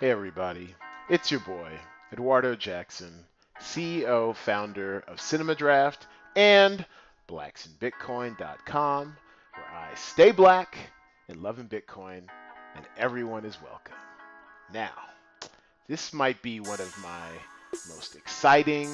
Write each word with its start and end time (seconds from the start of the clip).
Hey, 0.00 0.10
everybody. 0.10 0.74
It's 1.10 1.30
your 1.30 1.40
boy, 1.40 1.72
Eduardo 2.10 2.56
Jackson, 2.56 3.12
CEO, 3.60 4.34
founder 4.34 5.04
of 5.06 5.20
Cinema 5.20 5.54
Draft 5.54 6.06
and 6.34 6.86
blacksinbitcoin.com, 7.28 9.16
where 9.54 9.78
I 9.78 9.94
stay 9.96 10.30
black 10.32 10.78
and 11.28 11.42
love 11.42 11.58
in 11.58 11.68
Bitcoin, 11.68 12.22
and 12.76 12.86
everyone 12.96 13.44
is 13.44 13.60
welcome. 13.60 13.92
Now, 14.72 14.94
this 15.86 16.14
might 16.14 16.40
be 16.40 16.60
one 16.60 16.80
of 16.80 16.96
my 17.02 17.28
most 17.94 18.16
exciting 18.16 18.88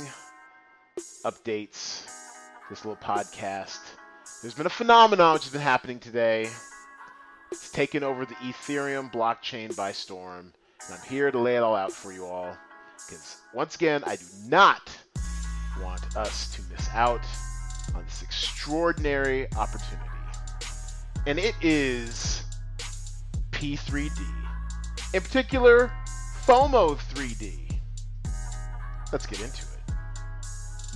updates, 1.25 2.04
this 2.68 2.84
little 2.84 2.96
podcast. 2.96 3.79
There's 4.43 4.54
been 4.54 4.66
a 4.66 4.70
phenomenon 4.70 5.34
which 5.34 5.45
has 5.45 5.52
been 5.52 5.61
happening 5.61 6.00
today. 6.00 6.48
It's 7.52 7.70
taken 7.70 8.02
over 8.02 8.27
the 8.27 8.34
Ethereum 8.34 9.12
blockchain 9.12 9.77
by 9.77 9.93
storm 9.93 10.52
and 10.84 10.98
I'm 10.98 11.09
here 11.09 11.30
to 11.30 11.38
lay 11.38 11.56
it 11.56 11.62
all 11.62 11.74
out 11.74 11.92
for 11.92 12.12
you 12.12 12.27
all. 12.27 12.56
Because 13.06 13.37
once 13.55 13.74
again, 13.74 14.02
I 14.06 14.16
do 14.16 14.24
not 14.46 14.91
want 15.83 16.16
us 16.16 16.55
to 16.56 16.62
miss 16.73 16.88
out 16.92 17.24
on 17.95 18.05
this 18.05 18.23
extraordinary 18.23 19.47
opportunity. 19.56 20.10
And 21.27 21.38
it 21.38 21.55
is 21.60 22.42
P3D. 23.50 24.20
In 25.14 25.23
particular, 25.23 25.91
FOMO 26.45 26.97
3D. 26.97 27.78
Let's 29.12 29.27
get 29.27 29.41
into 29.41 29.62
it. 29.62 29.95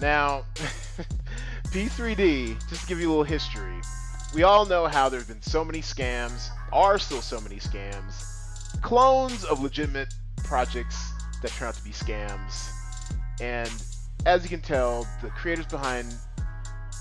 Now, 0.00 0.44
P3D, 1.68 2.68
just 2.68 2.82
to 2.82 2.86
give 2.86 3.00
you 3.00 3.08
a 3.08 3.10
little 3.10 3.24
history, 3.24 3.80
we 4.34 4.42
all 4.42 4.66
know 4.66 4.86
how 4.86 5.08
there's 5.08 5.26
been 5.26 5.42
so 5.42 5.64
many 5.64 5.80
scams, 5.80 6.48
are 6.72 6.98
still 6.98 7.20
so 7.20 7.40
many 7.40 7.56
scams, 7.56 8.24
clones 8.82 9.44
of 9.44 9.60
legitimate 9.62 10.12
projects 10.44 11.12
that 11.42 11.50
turn 11.52 11.68
out 11.68 11.74
to 11.74 11.84
be 11.84 11.90
scams. 11.90 12.70
And 13.40 13.70
as 14.26 14.42
you 14.42 14.48
can 14.48 14.60
tell, 14.60 15.06
the 15.22 15.28
creators 15.30 15.66
behind 15.66 16.14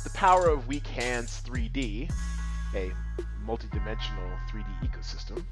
the 0.04 0.10
Power 0.12 0.48
of 0.48 0.68
Weak 0.68 0.88
Hands 0.88 1.42
3D, 1.46 2.12
a 2.76 2.92
multi-dimensional 3.46 4.30
3D 4.50 4.90
ecosystem, 4.90 5.44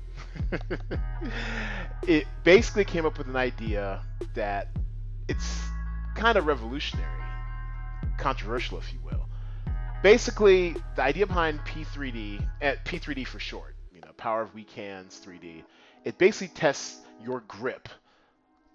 it 2.07 2.27
basically 2.43 2.85
came 2.85 3.05
up 3.05 3.17
with 3.17 3.27
an 3.27 3.35
idea 3.35 4.01
that 4.35 4.69
it's 5.27 5.61
kind 6.15 6.37
of 6.37 6.45
revolutionary, 6.45 7.07
controversial, 8.17 8.77
if 8.77 8.93
you 8.93 8.99
will. 9.03 9.27
Basically, 10.03 10.75
the 10.95 11.01
idea 11.01 11.25
behind 11.25 11.59
P3D, 11.61 12.41
at 12.61 12.77
eh, 12.77 12.79
P3D 12.85 13.27
for 13.27 13.39
short, 13.39 13.75
you 13.93 14.01
know, 14.01 14.11
Power 14.15 14.41
of 14.41 14.53
Weak 14.53 14.69
Hands 14.71 15.21
3D, 15.25 15.63
it 16.07 16.17
basically 16.17 16.47
tests 16.55 17.01
your 17.21 17.41
grip 17.49 17.89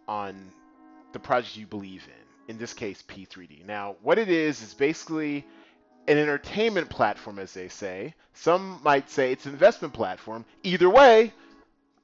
on 0.06 0.52
the 1.14 1.18
project 1.18 1.56
you 1.56 1.66
believe 1.66 2.06
in. 2.06 2.52
In 2.54 2.58
this 2.58 2.74
case, 2.74 3.02
P3D. 3.08 3.64
Now, 3.64 3.96
what 4.02 4.18
it 4.18 4.28
is 4.28 4.60
is 4.60 4.74
basically 4.74 5.46
an 6.08 6.18
entertainment 6.18 6.90
platform, 6.90 7.38
as 7.38 7.54
they 7.54 7.68
say. 7.68 8.12
Some 8.34 8.80
might 8.82 9.08
say 9.08 9.32
it's 9.32 9.46
an 9.46 9.52
investment 9.52 9.94
platform. 9.94 10.44
Either 10.62 10.90
way, 10.90 11.32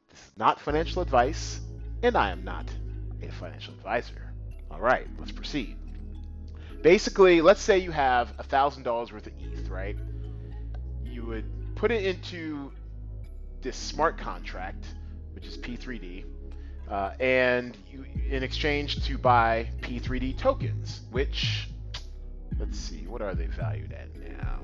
this 0.09 0.19
is 0.19 0.33
not 0.39 0.61
financial 0.61 1.03
advice, 1.03 1.61
and 2.03 2.17
I 2.17 2.31
am 2.31 2.43
not 2.43 2.65
a 3.21 3.31
financial 3.31 3.75
advisor. 3.75 4.33
All 4.71 4.81
right, 4.81 5.07
let's 5.19 5.33
proceed. 5.33 5.77
Basically, 6.81 7.43
let's 7.43 7.61
say 7.61 7.77
you 7.77 7.91
have 7.91 8.35
$1,000 8.39 9.13
worth 9.13 9.27
of 9.27 9.33
ETH, 9.39 9.69
right? 9.69 9.97
You 11.05 11.27
would 11.27 11.45
put 11.75 11.91
it 11.91 12.07
into 12.07 12.73
this 13.61 13.77
smart 13.77 14.17
contract 14.17 14.87
which 15.39 15.47
is 15.47 15.57
P3D, 15.57 16.25
uh, 16.91 17.13
and 17.21 17.77
you, 17.89 18.05
in 18.29 18.43
exchange 18.43 19.07
to 19.07 19.17
buy 19.17 19.71
P3D 19.83 20.37
tokens, 20.37 21.03
which 21.13 21.69
let's 22.59 22.77
see, 22.77 23.07
what 23.07 23.23
are 23.23 23.37
they 23.37 23.47
valued 23.47 23.93
at 23.93 24.09
now? 24.17 24.59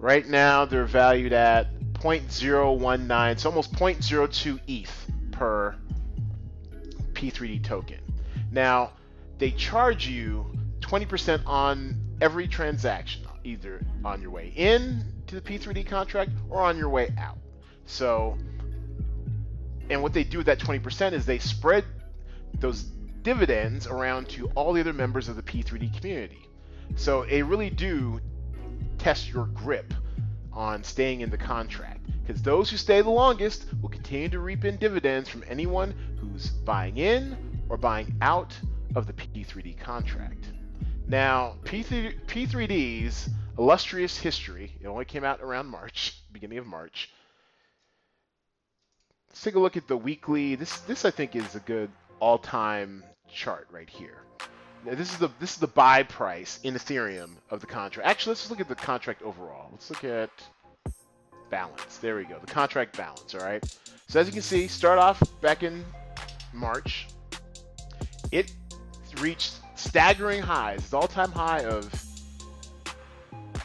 Right 0.00 0.26
now, 0.26 0.64
they're 0.64 0.86
valued 0.86 1.32
at 1.32 1.72
0.019, 1.92 3.30
it's 3.30 3.46
almost 3.46 3.72
0.02 3.74 4.58
ETH 4.66 5.06
per 5.30 5.76
P3D 7.12 7.62
token. 7.62 8.00
Now, 8.50 8.90
they 9.38 9.52
charge 9.52 10.08
you 10.08 10.52
20% 10.80 11.42
on 11.46 11.96
every 12.20 12.48
transaction, 12.48 13.22
either 13.44 13.86
on 14.04 14.20
your 14.20 14.32
way 14.32 14.52
in 14.56 15.04
to 15.28 15.36
the 15.36 15.40
P3D 15.40 15.86
contract 15.86 16.32
or 16.50 16.60
on 16.60 16.76
your 16.76 16.88
way 16.88 17.14
out. 17.16 17.38
So 17.86 18.36
and 19.92 20.02
what 20.02 20.14
they 20.14 20.24
do 20.24 20.38
with 20.38 20.46
that 20.46 20.58
20% 20.58 21.12
is 21.12 21.26
they 21.26 21.38
spread 21.38 21.84
those 22.58 22.82
dividends 23.22 23.86
around 23.86 24.28
to 24.30 24.48
all 24.54 24.72
the 24.72 24.80
other 24.80 24.92
members 24.92 25.28
of 25.28 25.36
the 25.36 25.42
P3D 25.42 25.98
community. 26.00 26.48
So 26.96 27.24
they 27.24 27.42
really 27.42 27.70
do 27.70 28.20
test 28.98 29.30
your 29.32 29.46
grip 29.46 29.92
on 30.52 30.82
staying 30.82 31.20
in 31.20 31.30
the 31.30 31.38
contract. 31.38 32.00
Because 32.24 32.42
those 32.42 32.70
who 32.70 32.76
stay 32.76 33.02
the 33.02 33.10
longest 33.10 33.66
will 33.80 33.88
continue 33.88 34.28
to 34.28 34.38
reap 34.38 34.64
in 34.64 34.76
dividends 34.76 35.28
from 35.28 35.44
anyone 35.48 35.94
who's 36.18 36.48
buying 36.48 36.96
in 36.96 37.36
or 37.68 37.76
buying 37.76 38.14
out 38.22 38.56
of 38.94 39.06
the 39.06 39.12
P3D 39.12 39.78
contract. 39.78 40.46
Now, 41.06 41.56
P3, 41.64 42.24
P3D's 42.26 43.28
illustrious 43.58 44.16
history, 44.16 44.74
it 44.80 44.86
only 44.86 45.04
came 45.04 45.24
out 45.24 45.40
around 45.40 45.66
March, 45.66 46.18
beginning 46.32 46.58
of 46.58 46.66
March, 46.66 47.10
Let's 49.32 49.44
take 49.44 49.54
a 49.54 49.58
look 49.58 49.78
at 49.78 49.88
the 49.88 49.96
weekly. 49.96 50.56
This 50.56 50.80
this 50.80 51.06
I 51.06 51.10
think 51.10 51.34
is 51.34 51.54
a 51.54 51.60
good 51.60 51.90
all-time 52.20 53.02
chart 53.32 53.66
right 53.70 53.88
here. 53.88 54.18
Now, 54.84 54.94
this 54.94 55.10
is 55.10 55.16
the 55.16 55.30
this 55.40 55.54
is 55.54 55.56
the 55.56 55.68
buy 55.68 56.02
price 56.02 56.60
in 56.64 56.74
Ethereum 56.74 57.30
of 57.48 57.62
the 57.62 57.66
contract. 57.66 58.06
Actually, 58.06 58.32
let's 58.32 58.42
just 58.42 58.50
look 58.50 58.60
at 58.60 58.68
the 58.68 58.74
contract 58.74 59.22
overall. 59.22 59.70
Let's 59.72 59.88
look 59.88 60.04
at 60.04 60.28
balance. 61.48 61.96
There 61.96 62.14
we 62.16 62.24
go. 62.24 62.38
The 62.44 62.52
contract 62.52 62.94
balance. 62.94 63.34
All 63.34 63.40
right. 63.40 63.64
So 64.06 64.20
as 64.20 64.26
you 64.26 64.34
can 64.34 64.42
see, 64.42 64.68
start 64.68 64.98
off 64.98 65.22
back 65.40 65.62
in 65.62 65.82
March. 66.52 67.08
It 68.32 68.52
reached 69.18 69.54
staggering 69.76 70.42
highs. 70.42 70.80
Its 70.80 70.92
all-time 70.92 71.32
high 71.32 71.64
of 71.64 71.90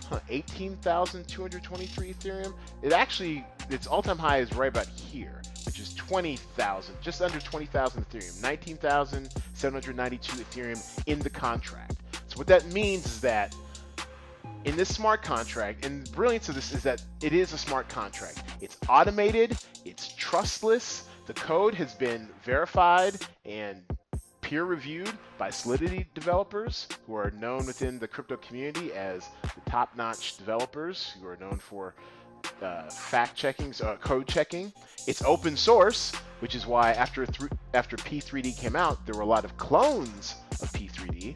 huh, 0.09 0.21
18,223 0.29 2.13
Ethereum. 2.13 2.53
It 2.81 2.93
actually 2.93 3.45
its 3.69 3.85
all-time 3.85 4.17
high 4.17 4.37
is 4.37 4.53
right 4.53 4.69
about 4.69 4.87
here 4.87 5.41
which 5.67 5.79
is 5.79 5.93
20,000, 5.95 6.95
just 7.01 7.21
under 7.21 7.39
20,000 7.39 8.09
Ethereum, 8.09 8.41
19,792 8.41 10.37
Ethereum 10.37 11.01
in 11.05 11.19
the 11.19 11.29
contract. 11.29 11.97
So 12.29 12.37
what 12.37 12.47
that 12.47 12.65
means 12.71 13.05
is 13.05 13.21
that 13.21 13.53
in 14.63 14.77
this 14.77 14.95
smart 14.95 15.21
contract, 15.23 15.85
and 15.85 16.07
the 16.07 16.11
brilliance 16.11 16.47
of 16.47 16.55
this 16.55 16.71
is 16.73 16.81
that 16.83 17.03
it 17.21 17.33
is 17.33 17.51
a 17.51 17.57
smart 17.57 17.89
contract. 17.89 18.43
It's 18.61 18.77
automated, 18.87 19.57
it's 19.83 20.13
trustless, 20.13 21.03
the 21.25 21.33
code 21.33 21.73
has 21.73 21.93
been 21.93 22.29
verified 22.45 23.15
and 23.43 23.83
peer 24.39 24.63
reviewed 24.63 25.11
by 25.37 25.49
Solidity 25.49 26.07
developers 26.15 26.87
who 27.05 27.15
are 27.15 27.31
known 27.31 27.65
within 27.65 27.99
the 27.99 28.07
crypto 28.07 28.37
community 28.37 28.93
as 28.93 29.27
the 29.43 29.69
top 29.69 29.97
notch 29.97 30.37
developers 30.37 31.13
who 31.19 31.27
are 31.27 31.35
known 31.35 31.57
for 31.57 31.93
uh, 32.61 32.89
fact 32.89 33.35
checking, 33.35 33.73
uh, 33.83 33.95
code 33.97 34.27
checking. 34.27 34.71
It's 35.07 35.21
open 35.23 35.55
source, 35.55 36.13
which 36.39 36.55
is 36.55 36.65
why 36.65 36.91
after 36.93 37.25
th- 37.25 37.51
after 37.73 37.97
P3D 37.97 38.57
came 38.57 38.75
out, 38.75 39.05
there 39.05 39.15
were 39.15 39.21
a 39.21 39.27
lot 39.27 39.45
of 39.45 39.55
clones 39.57 40.35
of 40.61 40.71
P3D. 40.73 41.35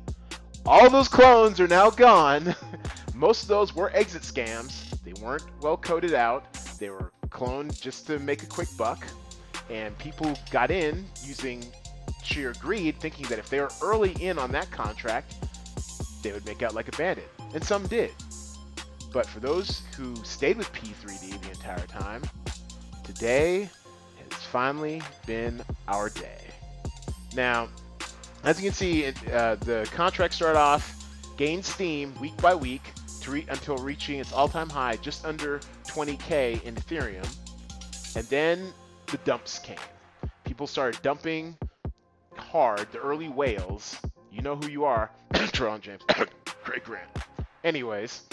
All 0.65 0.89
those 0.89 1.07
clones 1.07 1.59
are 1.59 1.67
now 1.67 1.89
gone. 1.89 2.55
Most 3.15 3.43
of 3.43 3.47
those 3.47 3.75
were 3.75 3.91
exit 3.95 4.21
scams. 4.21 4.89
They 5.03 5.13
weren't 5.21 5.43
well 5.61 5.77
coded 5.77 6.13
out. 6.13 6.53
They 6.79 6.89
were 6.89 7.11
cloned 7.29 7.79
just 7.79 8.07
to 8.07 8.19
make 8.19 8.43
a 8.43 8.47
quick 8.47 8.67
buck, 8.77 9.05
and 9.69 9.97
people 9.97 10.38
got 10.51 10.69
in 10.69 11.06
using 11.24 11.65
sheer 12.24 12.53
greed, 12.59 13.00
thinking 13.00 13.25
that 13.27 13.39
if 13.39 13.50
they 13.50 13.59
were 13.59 13.71
early 13.81 14.12
in 14.24 14.38
on 14.38 14.51
that 14.51 14.69
contract, 14.71 15.35
they 16.21 16.31
would 16.31 16.45
make 16.45 16.62
out 16.62 16.75
like 16.75 16.88
a 16.88 16.97
bandit, 16.97 17.29
and 17.53 17.63
some 17.63 17.88
did. 17.88 18.12
But 19.12 19.25
for 19.25 19.40
those 19.40 19.81
who 19.98 20.16
stayed 20.24 20.58
with 20.58 20.72
P3D 20.72 21.42
the 21.42 21.50
entire 21.50 21.86
time, 21.88 22.22
today 23.04 23.69
has 24.30 24.42
finally 24.52 25.02
been 25.25 25.62
our 25.88 26.10
day. 26.10 26.40
Now, 27.36 27.68
as 28.44 28.62
you 28.62 28.69
can 28.69 28.74
see, 28.74 29.08
uh, 29.08 29.56
the 29.56 29.90
contract 29.94 30.34
started 30.34 30.58
off, 30.58 31.06
gained 31.38 31.66
steam 31.66 32.13
week 32.19 32.36
by 32.38 32.56
week 32.56 32.81
re- 33.28 33.46
until 33.50 33.78
reaching 33.78 34.19
its 34.19 34.34
all-time 34.34 34.69
high, 34.69 34.96
just 34.98 35.25
under 35.25 35.60
20k 35.88 36.63
in 36.63 36.75
Ethereum, 36.75 37.28
and 38.16 38.25
then 38.28 38.74
the 39.08 39.18
dumps 39.19 39.60
came. 39.60 39.78
People 40.44 40.68
started 40.68 41.02
dumping 41.02 41.58
hard. 42.36 42.88
The 42.92 43.00
early 43.00 43.30
whales. 43.30 43.98
You 44.31 44.42
know 44.42 44.56
who 44.56 44.69
you 44.69 44.86
are, 44.86 45.12
Trevon 45.34 45.81
James, 45.81 46.02
Craig 46.63 46.84
Grant. 46.86 47.10
Anyways, 47.63 48.24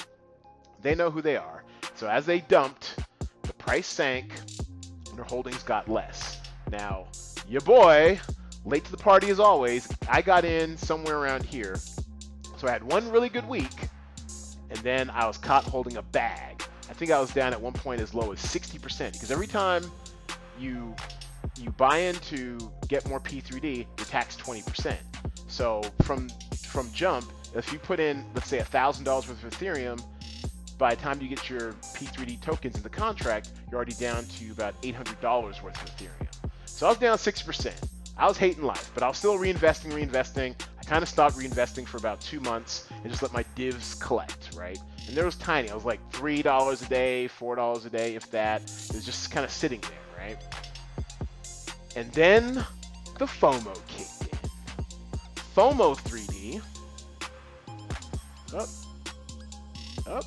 they 0.83 0.95
know 0.95 1.11
who 1.11 1.23
they 1.23 1.37
are. 1.37 1.65
So 1.95 2.09
as 2.09 2.27
they 2.27 2.41
dumped, 2.41 2.97
the 3.43 3.53
price 3.55 3.87
sank, 3.87 4.33
and 5.09 5.19
their 5.19 5.25
holdings 5.25 5.63
got 5.63 5.89
less. 5.89 6.41
Now, 6.71 7.09
your 7.49 7.61
boy, 7.63 8.21
late 8.65 8.85
to 8.85 8.91
the 8.91 8.97
party 8.97 9.31
as 9.31 9.41
always, 9.41 9.89
I 10.09 10.23
got 10.23 10.45
in 10.45 10.77
somewhere 10.77 11.19
around 11.19 11.45
here. 11.45 11.77
So 12.57 12.69
I 12.69 12.71
had 12.71 12.83
one 12.83 13.11
really 13.11 13.29
good 13.29 13.49
week, 13.49 13.89
and 14.71 14.79
then 14.81 15.11
I 15.11 15.27
was 15.27 15.39
caught 15.39 15.65
holding 15.65 15.97
a 15.97 16.03
bag. 16.03 16.63
I 16.91 16.93
think 16.93 17.11
I 17.11 17.21
was 17.21 17.33
down 17.33 17.53
at 17.53 17.61
one 17.61 17.73
point 17.73 18.01
as 18.01 18.15
low 18.15 18.33
as 18.33 18.39
60% 18.41 19.13
because 19.13 19.31
every 19.31 19.47
time 19.47 19.85
you 20.59 20.95
you 21.59 21.71
buy 21.71 21.99
in 21.99 22.15
to 22.17 22.57
get 22.89 23.09
more 23.09 23.21
P3D, 23.21 23.87
you're 23.97 24.07
taxed 24.07 24.39
20%. 24.41 24.97
So 25.49 25.83
from 26.03 26.29
from 26.67 26.91
jump, 26.93 27.31
if 27.55 27.73
you 27.73 27.79
put 27.79 28.01
in 28.01 28.25
let's 28.35 28.49
say 28.49 28.59
$1,000 28.59 29.07
worth 29.07 29.31
of 29.31 29.51
Ethereum, 29.51 30.03
by 30.79 30.95
the 30.95 31.03
time 31.03 31.21
you 31.21 31.29
get 31.29 31.51
your 31.51 31.73
P3D 31.73 32.41
tokens 32.41 32.77
in 32.77 32.83
the 32.83 32.89
contract, 32.89 33.51
you're 33.69 33.77
already 33.77 33.95
down 33.95 34.25
to 34.25 34.51
about 34.53 34.81
$800 34.83 35.63
worth 35.63 35.83
of 35.83 35.97
Ethereum. 35.97 36.29
So 36.67 36.87
I 36.87 36.91
was 36.91 36.99
down 36.99 37.19
6%. 37.19 37.73
I 38.17 38.27
was 38.27 38.37
hating 38.37 38.63
life, 38.63 38.91
but 38.95 39.03
I 39.03 39.09
was 39.09 39.19
still 39.19 39.37
reinvesting, 39.39 39.93
reinvesting. 39.93 40.55
I 40.79 40.85
kind 40.85 41.03
of 41.03 41.09
stopped 41.09 41.37
reinvesting 41.37 41.87
for 41.87 41.99
about 41.99 42.21
two 42.21 42.41
months 42.41 42.89
and 42.91 43.11
just 43.11 43.23
let 43.23 43.33
my 43.33 43.45
divs 43.55 43.95
collect, 43.95 44.55
right? 44.57 44.79
And 45.07 45.17
there 45.17 45.25
was 45.25 45.37
tiny. 45.37 45.71
I 45.71 45.75
was 45.75 45.85
like 45.85 46.01
$3 46.13 46.87
a 46.87 46.89
day, 46.89 47.29
$4 47.39 47.87
a 47.87 47.91
day, 47.91 48.15
if 48.15 48.31
that. 48.31 48.63
It 48.63 48.95
was 48.95 49.05
just 49.05 49.31
kind 49.31 49.45
of 49.45 49.51
sitting 49.51 49.81
there, 49.81 50.27
right? 50.27 50.37
And 51.97 52.11
then 52.13 52.55
the 53.19 53.27
FOMO 53.27 53.75
kicked 53.89 54.33
in. 54.33 54.51
FOMO 55.57 55.97
3D. 55.97 56.63
Up. 58.55 58.69
Up. 60.07 60.25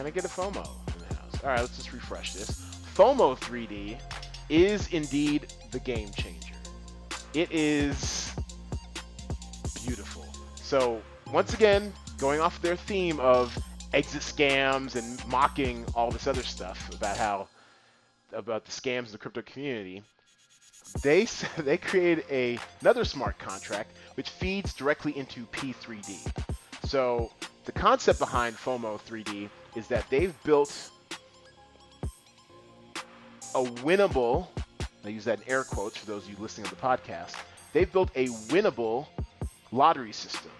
Can 0.00 0.06
I 0.06 0.10
get 0.12 0.24
a 0.24 0.28
FOMO 0.28 0.66
in 0.94 1.08
the 1.10 1.14
house? 1.14 1.44
All 1.44 1.50
right, 1.50 1.60
let's 1.60 1.76
just 1.76 1.92
refresh 1.92 2.32
this. 2.32 2.52
FOMO 2.94 3.38
3D 3.38 4.00
is 4.48 4.88
indeed 4.94 5.52
the 5.72 5.78
game 5.78 6.08
changer. 6.12 6.54
It 7.34 7.52
is 7.52 8.32
beautiful. 9.84 10.24
So, 10.54 11.02
once 11.30 11.52
again, 11.52 11.92
going 12.16 12.40
off 12.40 12.62
their 12.62 12.76
theme 12.76 13.20
of 13.20 13.54
exit 13.92 14.22
scams 14.22 14.96
and 14.96 15.22
mocking 15.28 15.84
all 15.94 16.10
this 16.10 16.26
other 16.26 16.44
stuff 16.44 16.88
about 16.94 17.18
how 17.18 17.48
about 18.32 18.64
the 18.64 18.72
scams 18.72 19.04
in 19.08 19.12
the 19.12 19.18
crypto 19.18 19.42
community, 19.42 20.02
they 21.02 21.26
they 21.58 21.76
created 21.76 22.24
a, 22.30 22.58
another 22.80 23.04
smart 23.04 23.38
contract 23.38 23.90
which 24.14 24.30
feeds 24.30 24.72
directly 24.72 25.14
into 25.18 25.44
P3D. 25.48 26.46
So 26.86 27.30
the 27.66 27.72
concept 27.72 28.18
behind 28.18 28.56
FOMO 28.56 28.98
3D 28.98 29.50
is 29.74 29.86
that 29.88 30.08
they've 30.10 30.34
built 30.42 30.90
a 33.54 33.62
winnable, 33.62 34.46
I 35.04 35.08
use 35.08 35.24
that 35.24 35.40
in 35.40 35.48
air 35.48 35.64
quotes 35.64 35.96
for 35.96 36.06
those 36.06 36.24
of 36.24 36.30
you 36.30 36.36
listening 36.38 36.66
to 36.68 36.74
the 36.74 36.80
podcast, 36.80 37.34
they've 37.72 37.90
built 37.90 38.10
a 38.14 38.28
winnable 38.48 39.06
lottery 39.72 40.12
system. 40.12 40.50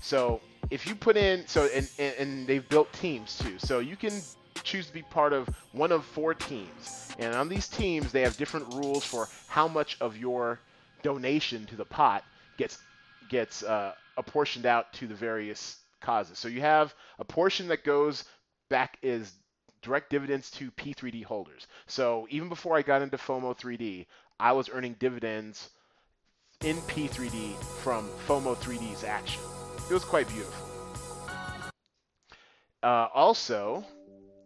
So 0.00 0.40
if 0.70 0.86
you 0.86 0.94
put 0.94 1.16
in, 1.16 1.46
so 1.46 1.68
and, 1.74 1.88
and, 1.98 2.14
and 2.18 2.46
they've 2.46 2.68
built 2.68 2.92
teams 2.92 3.38
too. 3.38 3.58
So 3.58 3.78
you 3.78 3.96
can 3.96 4.20
choose 4.62 4.86
to 4.86 4.92
be 4.92 5.02
part 5.02 5.32
of 5.32 5.48
one 5.72 5.92
of 5.92 6.04
four 6.04 6.34
teams. 6.34 7.14
And 7.18 7.34
on 7.34 7.48
these 7.48 7.68
teams, 7.68 8.12
they 8.12 8.22
have 8.22 8.36
different 8.36 8.72
rules 8.74 9.04
for 9.04 9.28
how 9.46 9.66
much 9.66 9.96
of 10.00 10.16
your 10.16 10.60
donation 11.02 11.66
to 11.66 11.76
the 11.76 11.84
pot 11.84 12.24
gets 12.56 12.78
gets 13.28 13.62
uh, 13.62 13.92
apportioned 14.16 14.66
out 14.66 14.92
to 14.94 15.06
the 15.06 15.14
various 15.14 15.76
causes. 16.00 16.38
So 16.38 16.48
you 16.48 16.60
have 16.60 16.94
a 17.18 17.24
portion 17.24 17.68
that 17.68 17.84
goes 17.84 18.24
back 18.68 18.98
is 19.02 19.32
direct 19.82 20.10
dividends 20.10 20.50
to 20.52 20.70
P3D 20.72 21.24
holders. 21.24 21.66
So 21.86 22.26
even 22.30 22.48
before 22.48 22.76
I 22.76 22.82
got 22.82 23.02
into 23.02 23.16
FOMO 23.16 23.58
3D, 23.58 24.06
I 24.40 24.52
was 24.52 24.68
earning 24.72 24.96
dividends 24.98 25.70
in 26.62 26.76
P3D 26.82 27.62
from 27.82 28.08
FOMO 28.26 28.56
3D's 28.56 29.04
action. 29.04 29.40
It 29.88 29.94
was 29.94 30.04
quite 30.04 30.28
beautiful. 30.28 30.68
Uh, 32.82 33.08
also, 33.14 33.84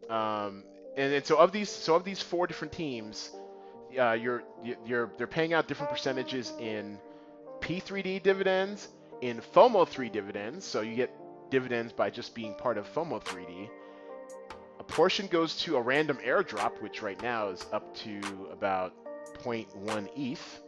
um, 0.08 0.64
and, 0.96 1.12
and, 1.12 1.25
so 1.25 1.37
of 1.37 1.52
these, 1.52 1.69
so 1.69 1.94
of 1.94 2.05
these 2.05 2.22
four 2.22 2.46
different 2.46 2.72
teams, 2.72 3.31
uh, 3.98 4.12
you're 4.12 4.43
you're 4.87 5.12
they're 5.19 5.26
paying 5.26 5.52
out 5.52 5.69
different 5.69 5.93
percentages 5.93 6.52
in 6.58 6.98
P3D 7.60 8.22
dividends, 8.22 8.88
in 9.20 9.40
FOMO 9.55 9.87
3 9.87 10.08
dividends. 10.08 10.64
So 10.64 10.81
you 10.81 10.94
get 10.96 11.10
dividends 11.52 11.93
by 11.93 12.08
just 12.08 12.34
being 12.34 12.54
part 12.54 12.78
of 12.78 12.93
FOMO 12.93 13.22
3D. 13.22 13.69
A 14.81 14.84
portion 14.84 15.26
goes 15.26 15.54
to 15.58 15.76
a 15.76 15.82
random 15.82 16.19
airdrop, 16.26 16.81
which 16.81 17.02
right 17.02 17.20
now 17.22 17.50
is 17.50 17.66
up 17.72 17.94
to 17.96 18.20
about 18.50 18.94
0.1 19.44 20.08
ETH. 20.16 20.60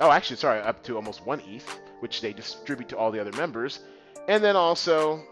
Oh, 0.00 0.10
actually, 0.10 0.36
sorry, 0.36 0.60
up 0.62 0.82
to 0.84 0.96
almost 0.96 1.26
1 1.26 1.40
ETH, 1.46 1.80
which 2.00 2.22
they 2.22 2.32
distribute 2.32 2.88
to 2.88 2.96
all 2.96 3.10
the 3.10 3.20
other 3.20 3.32
members. 3.32 3.80
And 4.26 4.42
then 4.42 4.56
also, 4.56 5.22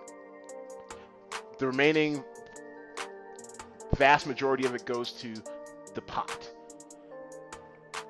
the 1.59 1.67
remaining 1.67 2.23
vast 3.97 4.27
majority 4.27 4.67
of 4.67 4.75
it 4.75 4.85
goes 4.85 5.13
to 5.13 5.33
the 5.95 6.03
pot. 6.03 6.51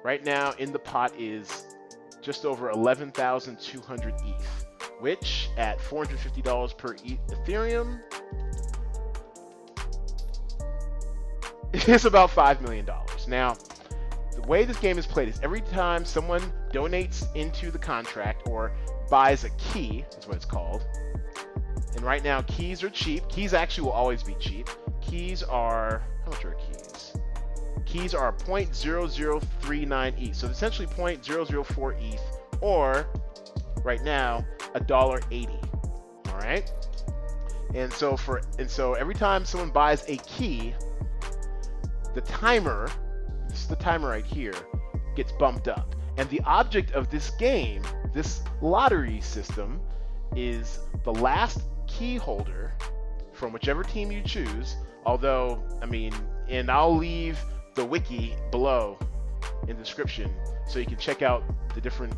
Right 0.02 0.24
now, 0.24 0.52
in 0.58 0.72
the 0.72 0.80
pot 0.80 1.12
is 1.16 1.66
just 2.20 2.44
over 2.44 2.68
11,200 2.70 4.14
ETH 4.26 4.57
which 5.00 5.50
at 5.56 5.78
$450 5.78 6.76
per 6.76 6.94
Ethereum 6.94 8.00
is 11.88 12.04
about 12.04 12.30
$5 12.30 12.60
million. 12.60 12.86
Now, 13.28 13.56
the 14.34 14.42
way 14.42 14.64
this 14.64 14.78
game 14.78 14.98
is 14.98 15.06
played 15.06 15.28
is 15.28 15.40
every 15.42 15.60
time 15.60 16.04
someone 16.04 16.42
donates 16.72 17.24
into 17.34 17.70
the 17.70 17.78
contract 17.78 18.48
or 18.48 18.72
buys 19.10 19.44
a 19.44 19.50
key, 19.50 20.04
that's 20.10 20.26
what 20.26 20.36
it's 20.36 20.44
called. 20.44 20.86
And 21.94 22.02
right 22.02 22.22
now, 22.22 22.42
keys 22.42 22.82
are 22.82 22.90
cheap. 22.90 23.28
Keys 23.28 23.54
actually 23.54 23.84
will 23.84 23.92
always 23.92 24.22
be 24.22 24.34
cheap. 24.34 24.68
Keys 25.00 25.42
are, 25.42 26.02
how 26.24 26.30
much 26.30 26.44
are 26.44 26.54
keys? 26.54 27.14
Keys 27.84 28.14
are 28.14 28.32
0.0039 28.32 30.28
ETH. 30.28 30.36
So 30.36 30.46
essentially 30.48 30.86
0.004 30.88 32.14
ETH 32.14 32.20
or 32.60 33.06
right 33.82 34.02
now 34.02 34.44
a 34.74 34.80
dollar 34.80 35.20
eighty. 35.30 35.58
All 36.28 36.38
right. 36.38 36.70
And 37.74 37.92
so 37.92 38.16
for 38.16 38.42
and 38.58 38.70
so 38.70 38.94
every 38.94 39.14
time 39.14 39.44
someone 39.44 39.70
buys 39.70 40.08
a 40.08 40.16
key, 40.18 40.74
the 42.14 42.20
timer, 42.22 42.90
this 43.48 43.60
is 43.60 43.66
the 43.68 43.76
timer 43.76 44.08
right 44.08 44.24
here, 44.24 44.54
gets 45.14 45.32
bumped 45.32 45.68
up. 45.68 45.94
And 46.16 46.28
the 46.30 46.40
object 46.40 46.92
of 46.92 47.10
this 47.10 47.30
game, 47.30 47.82
this 48.12 48.42
lottery 48.60 49.20
system, 49.20 49.80
is 50.34 50.80
the 51.04 51.12
last 51.12 51.62
key 51.86 52.16
holder 52.16 52.74
from 53.32 53.52
whichever 53.52 53.84
team 53.84 54.10
you 54.10 54.22
choose. 54.22 54.76
Although, 55.06 55.62
I 55.80 55.86
mean, 55.86 56.12
and 56.48 56.70
I'll 56.70 56.96
leave 56.96 57.38
the 57.74 57.84
wiki 57.84 58.34
below 58.50 58.98
in 59.68 59.76
the 59.76 59.82
description 59.82 60.30
so 60.66 60.78
you 60.80 60.86
can 60.86 60.98
check 60.98 61.22
out 61.22 61.44
the 61.74 61.80
different 61.80 62.14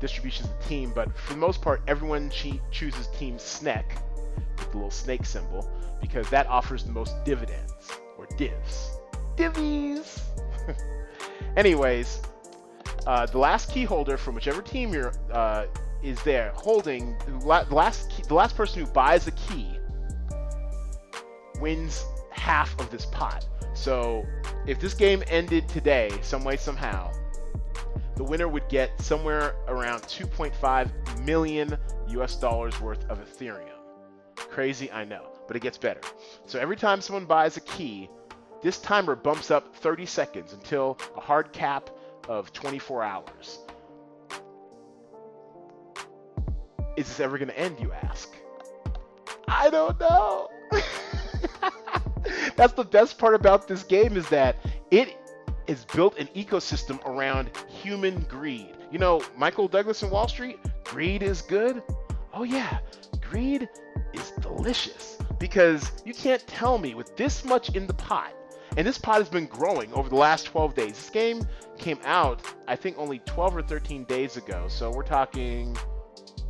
distributions 0.00 0.48
of 0.50 0.66
team, 0.66 0.92
but 0.94 1.16
for 1.16 1.34
the 1.34 1.38
most 1.38 1.62
part, 1.62 1.82
everyone 1.88 2.30
chooses 2.30 3.06
Team 3.08 3.36
SNEK 3.36 3.84
with 4.58 4.70
the 4.70 4.76
little 4.76 4.90
snake 4.90 5.24
symbol 5.24 5.68
because 6.00 6.28
that 6.30 6.46
offers 6.46 6.84
the 6.84 6.92
most 6.92 7.24
dividends 7.24 7.72
or 8.18 8.26
divs. 8.36 8.90
Divvies! 9.36 10.20
Anyways, 11.56 12.20
uh, 13.06 13.26
the 13.26 13.38
last 13.38 13.70
key 13.70 13.84
holder 13.84 14.16
from 14.16 14.34
whichever 14.34 14.62
team 14.62 14.92
you're 14.92 15.12
uh, 15.32 15.66
is 16.02 16.22
there 16.22 16.52
holding 16.54 17.16
the 17.26 17.66
last 17.70 18.10
key, 18.10 18.22
the 18.28 18.34
last 18.34 18.56
person 18.56 18.84
who 18.84 18.90
buys 18.92 19.26
a 19.26 19.32
key 19.32 19.78
wins 21.60 22.04
half 22.30 22.78
of 22.78 22.90
this 22.90 23.06
pot. 23.06 23.46
So 23.74 24.24
if 24.66 24.80
this 24.80 24.94
game 24.94 25.22
ended 25.28 25.68
today, 25.68 26.10
some 26.22 26.44
way 26.44 26.56
somehow, 26.56 27.12
the 28.16 28.24
winner 28.24 28.48
would 28.48 28.68
get 28.68 29.00
somewhere 29.00 29.54
around 29.68 30.02
2.5 30.02 31.24
million 31.24 31.76
US 32.08 32.36
dollars 32.36 32.80
worth 32.80 33.04
of 33.10 33.18
Ethereum. 33.20 33.70
Crazy, 34.36 34.90
I 34.90 35.04
know, 35.04 35.28
but 35.46 35.56
it 35.56 35.60
gets 35.60 35.78
better. 35.78 36.00
So 36.46 36.58
every 36.58 36.76
time 36.76 37.00
someone 37.00 37.26
buys 37.26 37.56
a 37.56 37.60
key, 37.60 38.08
this 38.62 38.78
timer 38.78 39.14
bumps 39.14 39.50
up 39.50 39.76
30 39.76 40.06
seconds 40.06 40.52
until 40.54 40.98
a 41.16 41.20
hard 41.20 41.52
cap 41.52 41.90
of 42.28 42.52
24 42.52 43.02
hours. 43.02 43.58
Is 46.96 47.06
this 47.06 47.20
ever 47.20 47.36
going 47.36 47.48
to 47.48 47.58
end, 47.58 47.78
you 47.78 47.92
ask? 47.92 48.34
I 49.46 49.68
don't 49.68 50.00
know. 50.00 50.48
That's 52.56 52.72
the 52.72 52.84
best 52.84 53.18
part 53.18 53.34
about 53.34 53.68
this 53.68 53.82
game 53.82 54.16
is 54.16 54.28
that 54.30 54.56
it 54.90 55.16
is 55.66 55.84
built 55.84 56.18
an 56.18 56.28
ecosystem 56.28 57.04
around 57.06 57.50
human 57.68 58.20
greed. 58.22 58.76
You 58.90 58.98
know, 58.98 59.22
Michael 59.36 59.68
Douglas 59.68 60.02
in 60.02 60.10
Wall 60.10 60.28
Street, 60.28 60.58
greed 60.84 61.22
is 61.22 61.42
good. 61.42 61.82
Oh, 62.32 62.44
yeah, 62.44 62.78
greed 63.20 63.68
is 64.12 64.30
delicious 64.40 65.18
because 65.38 65.90
you 66.04 66.14
can't 66.14 66.46
tell 66.46 66.78
me 66.78 66.94
with 66.94 67.16
this 67.16 67.44
much 67.44 67.74
in 67.74 67.86
the 67.86 67.94
pot 67.94 68.32
And 68.76 68.86
this 68.86 68.98
pot 68.98 69.16
has 69.16 69.28
been 69.28 69.46
growing 69.46 69.92
over 69.94 70.08
the 70.08 70.16
last 70.16 70.44
12 70.44 70.74
days. 70.74 70.92
This 70.92 71.10
game 71.10 71.46
came 71.78 71.98
out, 72.04 72.42
I 72.68 72.76
think, 72.76 72.98
only 72.98 73.20
12 73.20 73.56
or 73.56 73.62
13 73.62 74.04
days 74.04 74.36
ago. 74.36 74.66
So 74.68 74.90
we're 74.90 75.02
talking. 75.02 75.76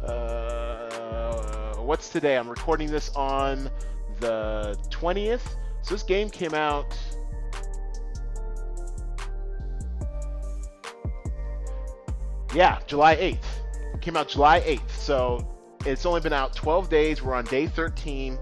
Uh, 0.02 1.74
what's 1.76 2.08
today? 2.08 2.36
I'm 2.36 2.48
recording 2.48 2.90
this 2.90 3.10
on 3.14 3.70
the 4.18 4.76
20th. 4.90 5.56
So 5.82 5.94
this 5.94 6.02
game 6.02 6.28
came 6.28 6.52
out. 6.54 6.98
Yeah, 12.56 12.80
July 12.86 13.16
8th. 13.16 14.00
came 14.00 14.16
out 14.16 14.28
July 14.28 14.62
8th. 14.62 14.90
So 14.92 15.46
it's 15.84 16.06
only 16.06 16.22
been 16.22 16.32
out 16.32 16.56
12 16.56 16.88
days. 16.88 17.22
We're 17.22 17.34
on 17.34 17.44
day 17.44 17.66
13. 17.66 18.38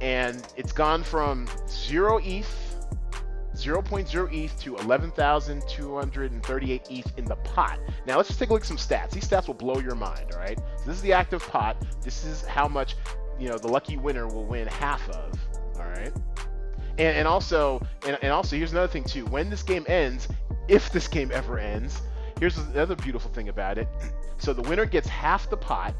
And 0.00 0.46
it's 0.56 0.70
gone 0.70 1.02
from 1.02 1.48
0 1.68 2.20
ETH 2.22 2.62
0.0 3.54 4.32
ETH 4.32 4.56
to 4.60 4.76
11,238 4.76 6.82
ETH 6.88 7.18
in 7.18 7.24
the 7.24 7.34
pot. 7.36 7.80
Now 8.06 8.18
let's 8.18 8.28
just 8.28 8.38
take 8.38 8.50
a 8.50 8.52
look 8.52 8.62
at 8.62 8.68
some 8.68 8.76
stats. 8.76 9.10
These 9.10 9.26
stats 9.26 9.48
will 9.48 9.54
blow 9.54 9.80
your 9.80 9.96
mind, 9.96 10.30
all 10.34 10.38
right? 10.38 10.58
So 10.58 10.84
this 10.84 10.94
is 10.96 11.02
the 11.02 11.14
active 11.14 11.44
pot. 11.48 11.84
This 12.02 12.24
is 12.24 12.44
how 12.44 12.68
much, 12.68 12.94
you 13.40 13.48
know, 13.48 13.58
the 13.58 13.66
lucky 13.66 13.96
winner 13.96 14.28
will 14.28 14.44
win 14.44 14.68
half 14.68 15.08
of, 15.08 15.32
all 15.76 15.86
right? 15.86 16.12
And, 16.98 17.16
and 17.16 17.26
also, 17.26 17.80
and, 18.06 18.16
and 18.22 18.30
also, 18.30 18.54
here's 18.56 18.70
another 18.72 18.92
thing 18.92 19.02
too. 19.04 19.24
When 19.24 19.50
this 19.50 19.64
game 19.64 19.84
ends, 19.88 20.28
if 20.68 20.92
this 20.92 21.08
game 21.08 21.32
ever 21.32 21.58
ends, 21.58 22.02
here's 22.38 22.58
another 22.58 22.96
beautiful 22.96 23.30
thing 23.30 23.48
about 23.48 23.78
it. 23.78 23.88
So 24.38 24.52
the 24.52 24.62
winner 24.62 24.84
gets 24.84 25.08
half 25.08 25.48
the 25.48 25.56
pot, 25.56 25.94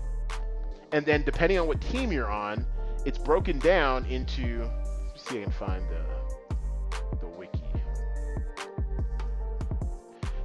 and 0.93 1.05
then 1.05 1.23
depending 1.23 1.59
on 1.59 1.67
what 1.67 1.81
team 1.81 2.13
you're 2.13 2.31
on, 2.31 2.67
it's 3.05 3.19
broken 3.19 3.59
down 3.59 4.05
into. 4.07 4.69
see 5.17 5.39
if 5.39 5.41
I 5.41 5.45
can 5.45 5.53
find 5.53 5.85
the 5.89 7.17
the 7.21 7.27
wiki. 7.27 7.63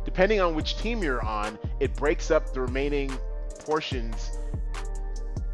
depending 0.05 0.41
on 0.41 0.55
which 0.55 0.77
team 0.77 1.01
you're 1.03 1.23
on, 1.25 1.57
it 1.79 1.95
breaks 1.95 2.31
up 2.31 2.53
the 2.53 2.61
remaining 2.61 3.11
portions 3.59 4.31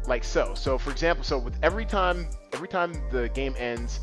like 0.06 0.24
so. 0.24 0.54
So 0.54 0.78
for 0.78 0.90
example, 0.90 1.24
so 1.24 1.38
with 1.38 1.56
every 1.62 1.84
time 1.84 2.28
every 2.52 2.68
time 2.68 2.92
the 3.10 3.28
game 3.30 3.54
ends, 3.58 4.00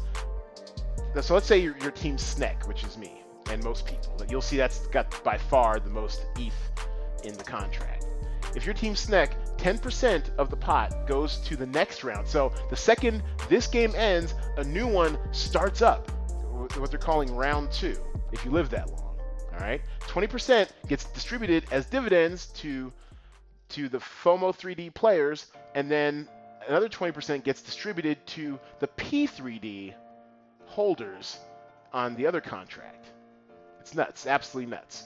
so 1.22 1.34
let's 1.34 1.48
say 1.48 1.58
your, 1.58 1.78
your 1.80 1.92
team 1.92 2.18
Snek, 2.18 2.68
which 2.68 2.84
is 2.84 2.98
me 2.98 3.15
and 3.50 3.64
most 3.64 3.86
people, 3.86 4.18
you'll 4.30 4.42
see 4.42 4.58
that's 4.58 4.88
got 4.88 5.24
by 5.24 5.38
far 5.38 5.80
the 5.80 5.90
most 5.90 6.26
ETH 6.38 6.54
in 7.24 7.34
the 7.38 7.44
contract. 7.44 8.06
If 8.56 8.66
your 8.66 8.74
team 8.74 8.94
Snek, 8.94 9.34
10% 9.58 10.36
of 10.38 10.50
the 10.50 10.56
pot 10.56 11.08
goes 11.08 11.38
to 11.40 11.56
the 11.56 11.66
next 11.66 12.04
round. 12.04 12.28
So 12.28 12.54
the 12.70 12.76
second 12.76 13.22
this 13.50 13.68
game 13.68 13.94
ends, 13.96 14.34
a 14.58 14.64
new 14.64 14.88
one 14.88 15.18
starts 15.32 15.82
up, 15.82 16.10
what 16.78 16.90
they're 16.90 17.00
calling 17.00 17.36
round 17.36 17.72
two, 17.72 17.98
if 18.32 18.46
you 18.46 18.52
live 18.52 18.70
that 18.70 18.90
long. 18.90 19.18
All 19.54 19.60
right, 19.60 19.82
20% 20.02 20.70
gets 20.88 21.06
distributed 21.06 21.66
as 21.72 21.86
dividends 21.86 22.48
to 22.48 22.92
to 23.70 23.90
the 23.90 23.98
FOMO 23.98 24.56
3D 24.56 24.94
players, 24.94 25.48
and 25.74 25.90
then 25.90 26.28
another 26.68 26.88
20% 26.88 27.44
gets 27.44 27.62
distributed 27.62 28.24
to 28.28 28.60
the 28.80 28.88
P3D 28.88 29.94
holders 30.66 31.40
on 31.92 32.16
the 32.16 32.28
other 32.28 32.42
contract. 32.42 33.12
It's 33.86 33.94
nuts, 33.94 34.26
absolutely 34.26 34.72
nuts. 34.72 35.04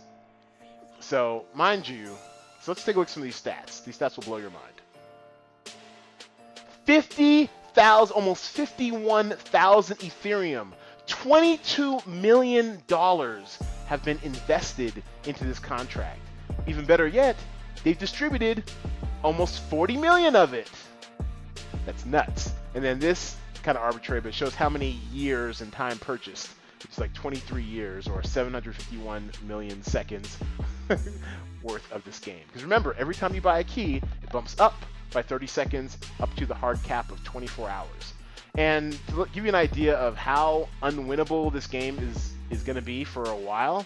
So, 1.02 1.44
mind 1.54 1.86
you, 1.86 2.16
so 2.62 2.72
let's 2.72 2.86
take 2.86 2.96
a 2.96 3.00
look 3.00 3.10
at 3.10 3.14
some 3.14 3.24
of 3.24 3.26
these 3.26 3.42
stats. 3.42 3.84
These 3.84 3.98
stats 3.98 4.16
will 4.16 4.24
blow 4.24 4.38
your 4.38 4.52
mind. 4.52 5.76
50,000, 6.86 8.16
almost 8.16 8.52
51,000 8.52 9.98
Ethereum, 9.98 10.70
$22 11.08 12.08
million 12.08 12.82
have 13.88 14.02
been 14.06 14.20
invested 14.24 15.04
into 15.26 15.44
this 15.44 15.60
contract. 15.60 16.22
Even 16.66 16.86
better 16.86 17.06
yet, 17.06 17.36
they've 17.84 18.00
distributed 18.00 18.72
almost 19.26 19.60
40 19.64 19.98
million 19.98 20.38
of 20.38 20.54
it. 20.54 20.72
That's 21.86 22.06
nuts. 22.06 22.54
And 22.76 22.82
then 22.82 22.98
this 22.98 23.36
kind 23.62 23.78
of 23.78 23.84
arbitrary, 23.84 24.22
but 24.22 24.34
shows 24.34 24.56
how 24.56 24.70
many 24.70 25.02
years 25.12 25.60
and 25.60 25.70
time 25.70 26.00
purchased, 26.00 26.50
which 26.84 26.92
is 26.92 27.00
like 27.00 27.14
23 27.14 27.62
years 27.62 28.08
or 28.08 28.24
751 28.24 29.32
million 29.48 29.84
seconds 29.84 30.38
worth 31.64 31.92
of 31.92 32.04
this 32.04 32.20
game. 32.20 32.42
Because 32.48 32.64
remember, 32.64 32.96
every 32.98 33.16
time 33.16 33.36
you 33.36 33.42
buy 33.42 33.60
a 33.60 33.64
key, 33.64 33.98
it 33.98 34.32
bumps 34.32 34.60
up 34.60 34.76
by 35.12 35.22
30 35.22 35.48
seconds 35.48 35.98
up 36.20 36.34
to 36.36 36.46
the 36.46 36.54
hard 36.54 36.82
cap 36.84 37.12
of 37.12 37.24
24 37.24 37.70
hours. 37.70 38.14
And 38.58 38.98
to 39.08 39.28
give 39.34 39.44
you 39.44 39.50
an 39.50 39.56
idea 39.56 39.96
of 39.96 40.16
how 40.16 40.68
unwinnable 40.82 41.52
this 41.52 41.68
game 41.68 41.98
is 42.00 42.34
is 42.50 42.64
going 42.64 42.76
to 42.76 42.82
be 42.82 43.04
for 43.04 43.24
a 43.26 43.36
while. 43.36 43.86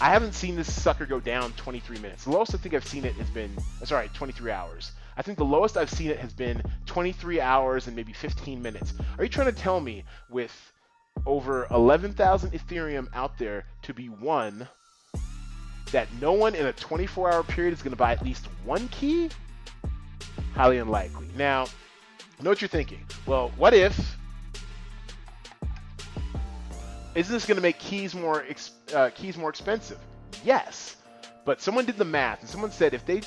I 0.00 0.10
haven't 0.10 0.34
seen 0.34 0.56
this 0.56 0.72
sucker 0.72 1.06
go 1.06 1.20
down 1.20 1.52
23 1.52 1.98
minutes. 1.98 2.24
The 2.24 2.30
lowest 2.30 2.54
I 2.54 2.58
think 2.58 2.74
I've 2.74 2.86
seen 2.86 3.04
it 3.04 3.14
has 3.14 3.30
been, 3.30 3.50
uh, 3.80 3.84
sorry, 3.84 4.10
23 4.14 4.50
hours. 4.50 4.92
I 5.16 5.22
think 5.22 5.38
the 5.38 5.44
lowest 5.44 5.76
I've 5.76 5.90
seen 5.90 6.10
it 6.10 6.18
has 6.18 6.32
been 6.32 6.62
23 6.86 7.40
hours 7.40 7.86
and 7.86 7.96
maybe 7.96 8.12
15 8.12 8.60
minutes. 8.60 8.92
Are 9.18 9.24
you 9.24 9.30
trying 9.30 9.46
to 9.46 9.58
tell 9.58 9.80
me 9.80 10.04
with 10.28 10.52
over 11.24 11.66
11,000 11.70 12.52
Ethereum 12.52 13.08
out 13.14 13.38
there 13.38 13.64
to 13.82 13.94
be 13.94 14.08
won 14.08 14.68
that 15.92 16.08
no 16.20 16.32
one 16.32 16.54
in 16.54 16.66
a 16.66 16.72
24 16.72 17.32
hour 17.32 17.42
period 17.42 17.72
is 17.72 17.82
going 17.82 17.92
to 17.92 17.96
buy 17.96 18.12
at 18.12 18.22
least 18.22 18.46
one 18.64 18.88
key? 18.88 19.30
Highly 20.54 20.78
unlikely. 20.78 21.28
Now, 21.36 21.66
know 22.42 22.50
what 22.50 22.60
you're 22.60 22.68
thinking. 22.68 23.04
Well, 23.26 23.52
what 23.56 23.74
if 23.74 24.16
Isn't 27.16 27.32
this 27.32 27.46
going 27.46 27.56
to 27.56 27.62
make 27.62 27.78
keys 27.78 28.14
more 28.14 28.44
uh, 28.94 29.08
keys 29.14 29.38
more 29.38 29.48
expensive? 29.48 29.98
Yes, 30.44 30.96
but 31.46 31.62
someone 31.62 31.86
did 31.86 31.96
the 31.96 32.04
math 32.04 32.40
and 32.40 32.48
someone 32.48 32.70
said 32.70 32.92
if 32.92 33.06
they 33.06 33.22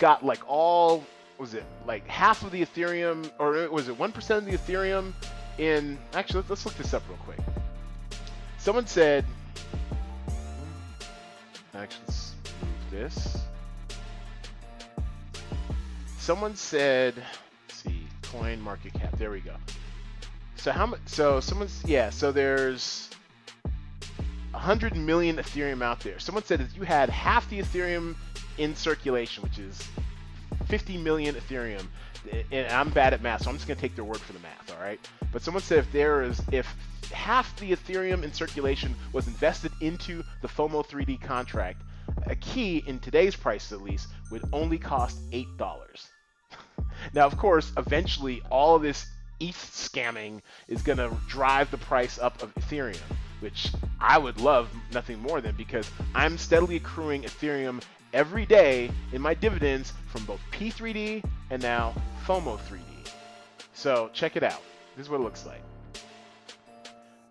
got 0.00 0.26
like 0.26 0.40
all 0.48 1.04
was 1.38 1.54
it 1.54 1.62
like 1.86 2.04
half 2.08 2.42
of 2.42 2.50
the 2.50 2.66
Ethereum 2.66 3.30
or 3.38 3.70
was 3.70 3.86
it 3.86 3.96
one 3.96 4.10
percent 4.10 4.44
of 4.44 4.50
the 4.50 4.58
Ethereum 4.58 5.12
in 5.58 5.98
actually 6.14 6.44
let's 6.48 6.64
look 6.64 6.74
this 6.74 6.94
up 6.94 7.02
real 7.08 7.18
quick. 7.18 7.38
Someone 8.58 8.86
said 8.86 9.24
actually 11.74 12.02
let's 12.06 12.34
move 12.60 12.90
this. 12.90 13.38
Someone 16.18 16.54
said 16.54 17.14
see 17.68 18.06
coin 18.22 18.60
market 18.60 18.94
cap 18.94 19.16
there 19.18 19.30
we 19.30 19.40
go. 19.40 19.54
So 20.56 20.72
how 20.72 20.86
much? 20.86 21.00
So 21.06 21.40
someone's 21.40 21.82
yeah. 21.86 22.10
So 22.10 22.32
there's 22.32 23.08
100 24.50 24.96
million 24.96 25.36
Ethereum 25.36 25.82
out 25.82 26.00
there. 26.00 26.18
Someone 26.18 26.44
said 26.44 26.60
if 26.60 26.76
you 26.76 26.82
had 26.82 27.08
half 27.08 27.48
the 27.48 27.60
Ethereum 27.60 28.16
in 28.58 28.74
circulation, 28.74 29.44
which 29.44 29.58
is 29.58 29.80
50 30.66 30.98
million 30.98 31.36
Ethereum, 31.36 31.86
and 32.52 32.66
I'm 32.72 32.90
bad 32.90 33.14
at 33.14 33.22
math, 33.22 33.42
so 33.42 33.50
I'm 33.50 33.56
just 33.56 33.66
to 33.68 33.74
take 33.74 33.94
their 33.94 34.04
word 34.04 34.18
for 34.18 34.32
the 34.32 34.38
math, 34.40 34.72
all 34.72 34.82
right? 34.82 35.00
But 35.32 35.42
someone 35.42 35.62
said 35.62 35.78
if 35.78 35.92
there 35.92 36.22
is, 36.22 36.40
if 36.52 36.66
half 37.12 37.54
the 37.58 37.72
Ethereum 37.72 38.22
in 38.22 38.32
circulation 38.32 38.94
was 39.12 39.26
invested 39.26 39.72
into 39.80 40.22
the 40.42 40.48
FOMO 40.48 40.86
3D 40.86 41.20
contract, 41.20 41.82
a 42.26 42.36
key 42.36 42.82
in 42.86 42.98
today's 42.98 43.36
price 43.36 43.72
at 43.72 43.82
least 43.82 44.08
would 44.30 44.42
only 44.52 44.78
cost 44.78 45.18
$8. 45.30 45.46
now, 47.14 47.26
of 47.26 47.36
course, 47.36 47.72
eventually 47.76 48.42
all 48.50 48.76
of 48.76 48.82
this 48.82 49.06
ETH 49.40 49.56
scamming 49.56 50.40
is 50.66 50.82
to 50.82 51.16
drive 51.28 51.70
the 51.70 51.78
price 51.78 52.18
up 52.18 52.42
of 52.42 52.54
Ethereum 52.54 52.98
which 53.40 53.72
I 54.00 54.18
would 54.18 54.40
love 54.40 54.68
nothing 54.92 55.18
more 55.20 55.40
than 55.40 55.54
because 55.54 55.90
I'm 56.14 56.38
steadily 56.38 56.76
accruing 56.76 57.22
Ethereum 57.22 57.82
every 58.12 58.46
day 58.46 58.90
in 59.12 59.20
my 59.20 59.34
dividends 59.34 59.92
from 60.08 60.24
both 60.24 60.40
P3D 60.52 61.24
and 61.50 61.62
now 61.62 61.94
FOMO 62.26 62.58
3D. 62.58 62.82
So 63.74 64.10
check 64.12 64.36
it 64.36 64.42
out. 64.42 64.62
This 64.96 65.06
is 65.06 65.10
what 65.10 65.20
it 65.20 65.24
looks 65.24 65.46
like. 65.46 65.62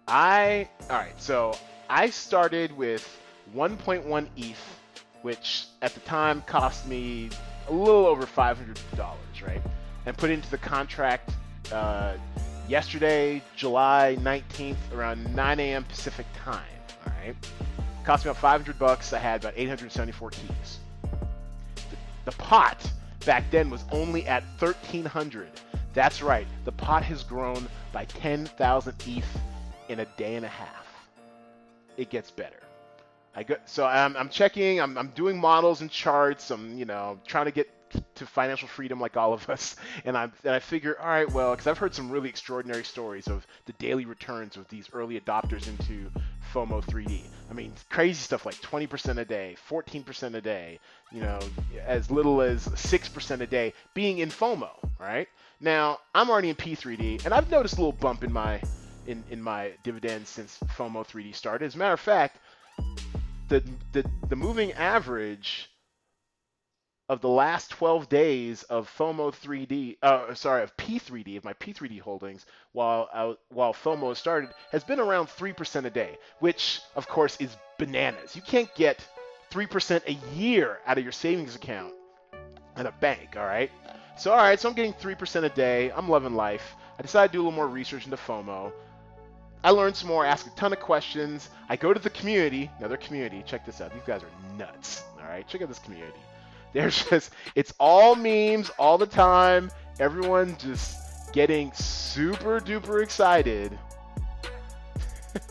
I, 0.07 0.69
all 0.89 0.97
right, 0.97 1.19
so 1.21 1.53
I 1.89 2.09
started 2.09 2.75
with 2.77 3.19
1.1 3.53 4.27
ETH, 4.37 4.79
which 5.21 5.65
at 5.81 5.93
the 5.93 5.99
time 6.01 6.41
cost 6.43 6.87
me 6.87 7.29
a 7.67 7.73
little 7.73 8.05
over 8.05 8.25
$500, 8.25 8.77
right? 9.45 9.61
And 10.05 10.17
put 10.17 10.29
into 10.29 10.49
the 10.49 10.57
contract 10.57 11.31
uh, 11.71 12.13
yesterday, 12.69 13.41
July 13.55 14.17
19th, 14.21 14.77
around 14.93 15.35
9 15.35 15.59
a.m. 15.59 15.83
Pacific 15.83 16.25
time. 16.33 16.63
All 17.05 17.13
right, 17.21 17.35
cost 18.07 18.23
me 18.23 18.31
about 18.31 18.39
500 18.39 18.79
bucks. 18.79 19.11
I 19.11 19.19
had 19.19 19.41
about 19.41 19.53
874 19.57 20.29
keys. 20.29 20.79
The, 21.73 21.97
the 22.23 22.37
pot 22.37 22.89
back 23.25 23.43
then 23.51 23.69
was 23.69 23.83
only 23.91 24.25
at 24.27 24.43
1300. 24.59 25.49
That's 25.93 26.21
right, 26.21 26.47
the 26.63 26.71
pot 26.71 27.03
has 27.03 27.23
grown 27.23 27.67
by 27.91 28.05
10,000 28.05 28.93
ETH 29.05 29.25
in 29.89 29.99
a 29.99 30.05
day 30.15 30.35
and 30.35 30.45
a 30.45 30.47
half. 30.47 30.87
It 31.97 32.09
gets 32.09 32.31
better. 32.31 32.61
I 33.35 33.43
go, 33.43 33.57
so 33.65 33.85
I'm, 33.85 34.15
I'm 34.15 34.29
checking. 34.29 34.79
I'm, 34.79 34.97
I'm 34.97 35.09
doing 35.09 35.37
models 35.37 35.81
and 35.81 35.91
charts. 35.91 36.49
I'm 36.49 36.77
you 36.77 36.85
know 36.85 37.19
trying 37.27 37.45
to 37.45 37.51
get 37.51 37.69
to 38.15 38.25
financial 38.25 38.67
freedom 38.67 38.99
like 38.99 39.17
all 39.17 39.33
of 39.33 39.49
us, 39.49 39.75
and 40.05 40.17
I 40.17 40.29
and 40.43 40.53
I 40.53 40.59
figure, 40.59 40.97
all 40.99 41.07
right, 41.07 41.31
well, 41.31 41.51
because 41.51 41.67
I've 41.67 41.77
heard 41.77 41.93
some 41.93 42.09
really 42.09 42.29
extraordinary 42.29 42.83
stories 42.83 43.27
of 43.27 43.45
the 43.65 43.73
daily 43.73 44.05
returns 44.05 44.57
of 44.57 44.67
these 44.69 44.89
early 44.93 45.19
adopters 45.19 45.67
into 45.67 46.09
FOMO 46.53 46.83
3D. 46.85 47.21
I 47.49 47.53
mean, 47.53 47.73
crazy 47.89 48.15
stuff 48.15 48.45
like 48.45 48.55
20% 48.55 49.17
a 49.17 49.25
day, 49.25 49.55
14% 49.69 50.35
a 50.35 50.41
day, 50.41 50.79
you 51.11 51.21
know, 51.21 51.39
as 51.85 52.11
little 52.11 52.41
as 52.41 52.67
6% 52.67 53.41
a 53.41 53.47
day 53.47 53.73
being 53.93 54.17
in 54.17 54.29
FOMO, 54.29 54.69
right? 54.99 55.27
Now, 55.61 55.99
I'm 56.13 56.29
already 56.29 56.49
in 56.49 56.55
P3D, 56.55 57.25
and 57.25 57.33
I've 57.33 57.49
noticed 57.49 57.75
a 57.75 57.77
little 57.77 57.93
bump 57.93 58.23
in 58.23 58.31
my 58.31 58.61
in, 59.07 59.23
in 59.29 59.41
my 59.41 59.71
dividends 59.83 60.29
since 60.29 60.59
FOMO 60.75 61.07
3D 61.07 61.33
started. 61.33 61.65
As 61.65 61.75
a 61.75 61.77
matter 61.77 61.93
of 61.93 61.99
fact, 61.99 62.39
the 63.47 63.63
the, 63.93 64.05
the 64.27 64.35
moving 64.35 64.73
average 64.73 65.69
of 67.09 67.21
the 67.21 67.29
last 67.29 67.69
12 67.71 68.09
days 68.09 68.63
of 68.63 68.89
FOMO 68.97 69.33
3D, 69.33 69.97
uh, 70.01 70.33
sorry, 70.33 70.63
of 70.63 70.75
P3D, 70.75 71.37
of 71.37 71.45
my 71.45 71.53
P3D 71.53 72.01
holdings, 72.01 72.45
while 72.73 73.09
uh, 73.13 73.33
while 73.49 73.73
FOMO 73.73 74.15
started, 74.15 74.49
has 74.71 74.83
been 74.83 74.99
around 74.99 75.27
3% 75.27 75.85
a 75.85 75.89
day, 75.89 76.17
which 76.39 76.81
of 76.95 77.07
course 77.07 77.37
is 77.39 77.55
bananas. 77.77 78.35
You 78.35 78.41
can't 78.41 78.73
get 78.75 79.05
3% 79.51 80.07
a 80.07 80.35
year 80.35 80.79
out 80.85 80.97
of 80.97 81.03
your 81.03 81.13
savings 81.13 81.55
account 81.55 81.93
at 82.75 82.85
a 82.85 82.91
bank, 82.99 83.35
all 83.37 83.45
right? 83.45 83.71
So, 84.17 84.31
all 84.31 84.37
right, 84.37 84.59
so 84.59 84.67
I'm 84.67 84.75
getting 84.75 84.93
3% 84.93 85.43
a 85.43 85.49
day. 85.49 85.91
I'm 85.91 86.09
loving 86.09 86.35
life. 86.35 86.75
I 86.99 87.03
decided 87.03 87.31
to 87.31 87.33
do 87.33 87.41
a 87.41 87.43
little 87.43 87.55
more 87.55 87.67
research 87.67 88.05
into 88.05 88.17
FOMO. 88.17 88.71
I 89.63 89.69
learned 89.71 89.95
some 89.95 90.09
more, 90.09 90.25
asked 90.25 90.47
a 90.47 90.55
ton 90.55 90.73
of 90.73 90.79
questions. 90.79 91.49
I 91.69 91.75
go 91.75 91.93
to 91.93 91.99
the 91.99 92.09
community, 92.09 92.69
another 92.79 92.97
community. 92.97 93.43
Check 93.45 93.65
this 93.65 93.79
out. 93.79 93.93
These 93.93 94.03
guys 94.05 94.21
are 94.23 94.57
nuts. 94.57 95.03
All 95.19 95.27
right, 95.27 95.47
check 95.47 95.61
out 95.61 95.67
this 95.67 95.79
community. 95.79 96.19
There's 96.73 97.03
just, 97.09 97.31
it's 97.55 97.73
all 97.79 98.15
memes 98.15 98.69
all 98.77 98.97
the 98.97 99.07
time. 99.07 99.71
Everyone 99.99 100.55
just 100.57 100.97
getting 101.33 101.71
super 101.73 102.59
duper 102.59 103.01
excited. 103.01 103.77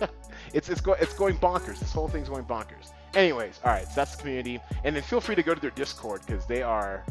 it's 0.52 0.68
it's, 0.68 0.80
go, 0.80 0.92
it's 0.94 1.14
going 1.14 1.36
bonkers. 1.38 1.78
This 1.78 1.92
whole 1.92 2.08
thing's 2.08 2.28
going 2.28 2.44
bonkers. 2.44 2.92
Anyways, 3.14 3.60
all 3.64 3.72
right, 3.72 3.86
so 3.86 3.92
that's 3.96 4.14
the 4.14 4.20
community. 4.20 4.60
And 4.84 4.94
then 4.94 5.02
feel 5.02 5.20
free 5.20 5.34
to 5.34 5.42
go 5.42 5.54
to 5.54 5.60
their 5.60 5.70
Discord 5.70 6.20
because 6.26 6.46
they 6.46 6.62
are. 6.62 7.04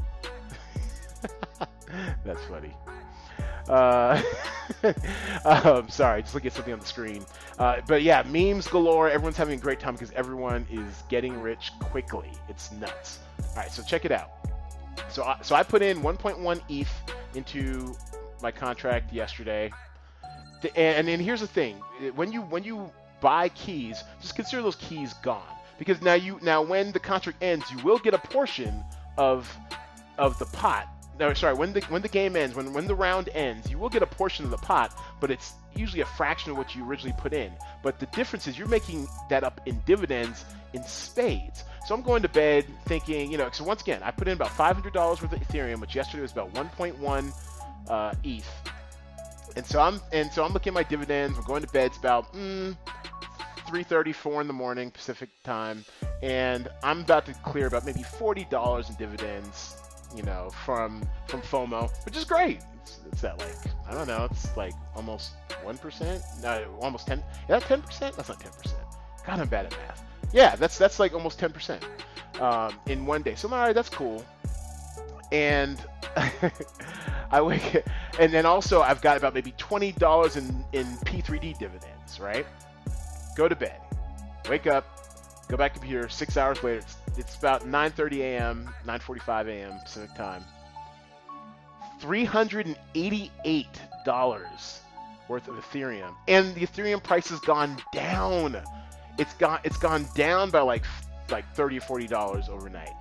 that's 2.25 2.43
funny. 2.45 2.73
Uh, 3.67 4.21
um, 5.45 5.89
sorry, 5.89 6.21
just 6.21 6.33
looking 6.33 6.47
at 6.47 6.53
something 6.53 6.73
on 6.73 6.79
the 6.79 6.85
screen. 6.85 7.25
Uh, 7.57 7.81
but 7.87 8.03
yeah, 8.03 8.23
memes 8.23 8.67
galore. 8.67 9.09
Everyone's 9.09 9.37
having 9.37 9.57
a 9.59 9.61
great 9.61 9.79
time 9.79 9.93
because 9.93 10.11
everyone 10.11 10.67
is 10.71 11.03
getting 11.09 11.41
rich 11.41 11.71
quickly. 11.79 12.31
It's 12.49 12.71
nuts. 12.73 13.19
All 13.39 13.55
right, 13.57 13.71
so 13.71 13.83
check 13.83 14.05
it 14.05 14.11
out. 14.11 14.31
So, 15.09 15.23
I, 15.23 15.37
so 15.41 15.55
I 15.55 15.63
put 15.63 15.81
in 15.81 16.01
1.1 16.01 16.61
ETH 16.69 16.91
into 17.35 17.95
my 18.41 18.51
contract 18.51 19.11
yesterday, 19.11 19.71
and, 20.75 21.07
and 21.07 21.21
here's 21.21 21.41
the 21.41 21.47
thing: 21.47 21.77
when 22.15 22.31
you 22.31 22.41
when 22.41 22.63
you 22.63 22.91
buy 23.21 23.49
keys, 23.49 24.03
just 24.21 24.35
consider 24.35 24.61
those 24.61 24.75
keys 24.75 25.13
gone 25.23 25.55
because 25.77 26.01
now 26.01 26.13
you 26.13 26.39
now 26.41 26.61
when 26.61 26.91
the 26.91 26.99
contract 26.99 27.41
ends, 27.43 27.69
you 27.71 27.77
will 27.83 27.99
get 27.99 28.13
a 28.13 28.17
portion 28.17 28.83
of 29.17 29.53
of 30.17 30.37
the 30.39 30.45
pot 30.45 30.87
no, 31.19 31.33
sorry, 31.33 31.55
when 31.55 31.71
the 31.73 31.81
when 31.83 32.01
the 32.01 32.09
game 32.09 32.35
ends, 32.35 32.55
when 32.55 32.73
when 32.73 32.87
the 32.87 32.95
round 32.95 33.29
ends, 33.29 33.69
you 33.69 33.77
will 33.77 33.89
get 33.89 34.03
a 34.03 34.07
portion 34.07 34.43
of 34.43 34.51
the 34.51 34.57
pot, 34.57 34.97
but 35.21 35.31
it's 35.31 35.53
usually 35.75 36.01
a 36.01 36.05
fraction 36.05 36.51
of 36.51 36.57
what 36.57 36.75
you 36.75 36.87
originally 36.87 37.15
put 37.17 37.33
in. 37.33 37.51
But 37.83 37.99
the 37.99 38.05
difference 38.07 38.47
is 38.47 38.57
you're 38.57 38.67
making 38.67 39.07
that 39.29 39.43
up 39.43 39.61
in 39.65 39.81
dividends 39.85 40.43
in 40.73 40.83
spades. 40.83 41.63
So 41.85 41.95
I'm 41.95 42.01
going 42.01 42.21
to 42.23 42.29
bed 42.29 42.65
thinking, 42.85 43.31
you 43.31 43.37
know, 43.37 43.49
so 43.51 43.63
once 43.63 43.81
again, 43.81 44.01
I 44.03 44.11
put 44.11 44.27
in 44.27 44.33
about 44.33 44.49
$500 44.49 44.93
worth 44.93 45.23
of 45.23 45.29
Ethereum, 45.29 45.79
which 45.79 45.95
yesterday 45.95 46.21
was 46.21 46.31
about 46.31 46.53
1.1 46.53 47.33
uh, 47.87 48.13
ETH. 48.23 48.49
And 49.55 49.65
so 49.65 49.79
I'm 49.79 50.01
and 50.11 50.29
so 50.31 50.43
I'm 50.43 50.51
looking 50.51 50.71
at 50.71 50.73
my 50.73 50.83
dividends. 50.83 51.37
We're 51.37 51.45
going 51.45 51.61
to 51.61 51.69
bed. 51.69 51.87
It's 51.87 51.97
about 51.97 52.33
mm, 52.33 52.75
3:34 53.67 54.41
in 54.41 54.47
the 54.47 54.53
morning 54.53 54.91
Pacific 54.91 55.29
time, 55.43 55.85
and 56.21 56.67
I'm 56.83 57.01
about 57.01 57.25
to 57.27 57.33
clear 57.35 57.67
about 57.67 57.85
maybe 57.85 58.01
$40 58.01 58.89
in 58.89 58.95
dividends 58.95 59.77
you 60.15 60.23
know, 60.23 60.49
from 60.65 61.07
from 61.27 61.41
FOMO, 61.41 61.91
which 62.05 62.17
is 62.17 62.25
great. 62.25 62.59
It's, 63.11 63.21
that 63.21 63.39
like 63.39 63.55
I 63.87 63.93
don't 63.93 64.07
know, 64.07 64.27
it's 64.29 64.55
like 64.57 64.73
almost 64.95 65.31
one 65.63 65.77
percent, 65.77 66.21
no, 66.41 66.77
almost 66.81 67.07
ten. 67.07 67.23
Yeah, 67.49 67.59
ten 67.59 67.81
percent. 67.81 68.15
That's 68.15 68.29
not 68.29 68.39
ten 68.39 68.51
percent. 68.51 68.81
God, 69.25 69.39
I'm 69.39 69.47
bad 69.47 69.65
at 69.65 69.71
math. 69.71 70.03
Yeah, 70.33 70.55
that's 70.55 70.77
that's 70.77 70.99
like 70.99 71.13
almost 71.13 71.39
ten 71.39 71.51
percent 71.51 71.83
um, 72.39 72.77
in 72.87 73.05
one 73.05 73.21
day. 73.21 73.35
So 73.35 73.49
all 73.49 73.55
right, 73.55 73.73
that's 73.73 73.89
cool. 73.89 74.23
And 75.31 75.83
I 77.31 77.41
wake, 77.41 77.83
and 78.19 78.31
then 78.31 78.45
also 78.45 78.81
I've 78.81 79.01
got 79.01 79.17
about 79.17 79.33
maybe 79.33 79.53
twenty 79.57 79.91
dollars 79.93 80.35
in 80.35 80.63
in 80.73 80.85
P3D 81.05 81.57
dividends. 81.57 82.19
Right, 82.19 82.45
go 83.35 83.47
to 83.47 83.55
bed, 83.55 83.79
wake 84.49 84.67
up, 84.67 84.85
go 85.47 85.57
back 85.57 85.73
computer. 85.73 86.07
Six 86.09 86.37
hours 86.37 86.63
later, 86.63 86.79
it's 86.79 86.97
it's 87.17 87.35
about 87.35 87.65
9:30 87.65 88.19
a.m., 88.19 88.69
9:45 88.85 89.47
a.m. 89.47 89.79
Pacific 89.83 90.13
time. 90.15 90.45
$388 92.01 94.79
worth 95.27 95.47
of 95.47 95.55
Ethereum, 95.55 96.13
and 96.27 96.53
the 96.55 96.67
Ethereum 96.67 97.01
price 97.01 97.29
has 97.29 97.39
gone 97.39 97.77
down. 97.93 98.61
It's 99.17 99.33
gone 99.35 99.59
it's 99.63 99.77
gone 99.77 100.05
down 100.15 100.51
by 100.51 100.59
like 100.61 100.83
like 101.29 101.45
30 101.55 101.77
or 101.77 101.81
40 101.81 102.07
dollars 102.07 102.49
overnight. 102.49 102.91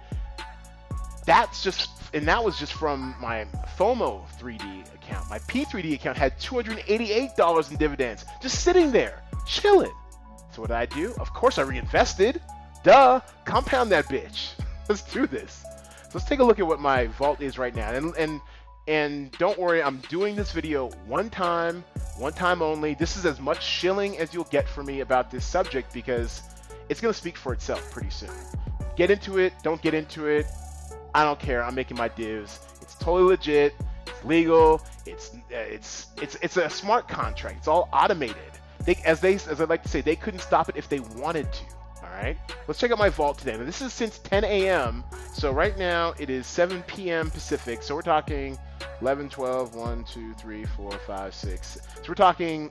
That's 1.27 1.63
just 1.63 1.91
and 2.15 2.27
that 2.29 2.45
was 2.45 2.59
just 2.59 2.73
from 2.73 3.15
my 3.21 3.45
FOMO 3.77 4.25
3D 4.39 4.95
account. 4.95 5.29
My 5.29 5.39
P3D 5.41 5.95
account 5.95 6.17
had 6.17 6.39
$288 6.39 7.71
in 7.71 7.77
dividends 7.77 8.25
just 8.41 8.63
sitting 8.63 8.93
there, 8.93 9.23
chilling. 9.47 9.93
So 10.53 10.63
what 10.63 10.69
did 10.69 10.77
I 10.77 10.87
do? 10.87 11.13
Of 11.19 11.35
course 11.35 11.59
I 11.59 11.63
reinvested. 11.63 12.41
Duh, 12.85 13.21
compound 13.47 13.91
that 13.93 14.05
bitch. 14.09 14.51
Let's 14.91 15.03
do 15.03 15.27
this. 15.27 15.65
So 16.11 16.19
let's 16.19 16.29
take 16.29 16.41
a 16.41 16.45
look 16.45 16.61
at 16.61 16.67
what 16.67 16.79
my 16.79 17.07
vault 17.07 17.41
is 17.41 17.59
right 17.59 17.75
now. 17.75 17.91
And 17.91 18.15
and 18.17 18.41
and 18.87 19.33
don't 19.33 19.59
worry, 19.59 19.83
I'm 19.83 19.97
doing 20.11 20.37
this 20.37 20.53
video 20.53 20.91
one 21.07 21.31
time, 21.31 21.83
one 22.19 22.35
time 22.35 22.61
only. 22.61 22.93
This 22.95 23.17
is 23.17 23.25
as 23.25 23.41
much 23.41 23.65
shilling 23.65 24.19
as 24.19 24.35
you'll 24.35 24.45
get 24.45 24.69
from 24.69 24.85
me 24.85 25.01
about 25.01 25.31
this 25.31 25.47
subject 25.47 25.93
because 25.95 26.43
it's 26.91 27.01
gonna 27.01 27.15
speak 27.15 27.39
for 27.39 27.55
itself 27.55 27.91
pretty 27.91 28.11
soon. 28.11 28.31
Get 28.97 29.11
into 29.11 29.39
it, 29.39 29.55
don't 29.63 29.81
get 29.81 29.95
into 29.95 30.27
it. 30.27 30.47
I 31.15 31.25
don't 31.25 31.41
care. 31.41 31.65
I'm 31.65 31.75
making 31.75 31.97
my 31.97 32.09
divs. 32.09 32.61
It's 32.83 32.95
totally 32.97 33.25
legit. 33.31 33.75
It's 34.07 34.25
legal. 34.27 34.83
It's 35.07 35.35
uh, 35.35 35.39
it's 35.57 36.09
it's 36.21 36.37
it's 36.43 36.59
a 36.59 36.69
smart 36.69 37.09
contract. 37.09 37.57
It's 37.59 37.69
all 37.69 37.89
automated. 37.95 38.37
They, 38.85 38.97
as 39.07 39.21
they 39.21 39.37
as 39.37 39.63
I 39.63 39.65
like 39.65 39.83
to 39.85 39.89
say, 39.89 40.03
they 40.03 40.17
couldn't 40.17 40.41
stop 40.41 40.69
it 40.69 40.77
if 40.77 40.91
they 40.91 41.01
wanted 41.01 41.51
to 41.51 41.65
right? 42.15 42.37
Let's 42.69 42.81
check 42.81 42.91
out 42.91 42.99
my 42.99 43.09
vault 43.09 43.39
today. 43.39 43.57
Now, 43.57 43.65
this 43.65 43.83
is 43.83 43.93
since 43.93 44.19
10 44.19 44.45
a.m. 44.45 45.05
So 45.33 45.51
right 45.51 45.77
now 45.77 46.15
it 46.19 46.31
is 46.31 46.47
7 46.47 46.83
p.m. 46.85 47.31
Pacific. 47.31 47.83
So 47.83 47.95
we're 47.95 48.03
talking 48.03 48.59
11, 49.01 49.29
12, 49.29 49.75
1, 49.75 50.05
2, 50.05 50.35
3, 50.35 50.65
4, 50.65 50.93
5, 50.93 51.35
6. 51.35 51.67
So 51.69 51.81
we're 52.09 52.15
talking 52.15 52.71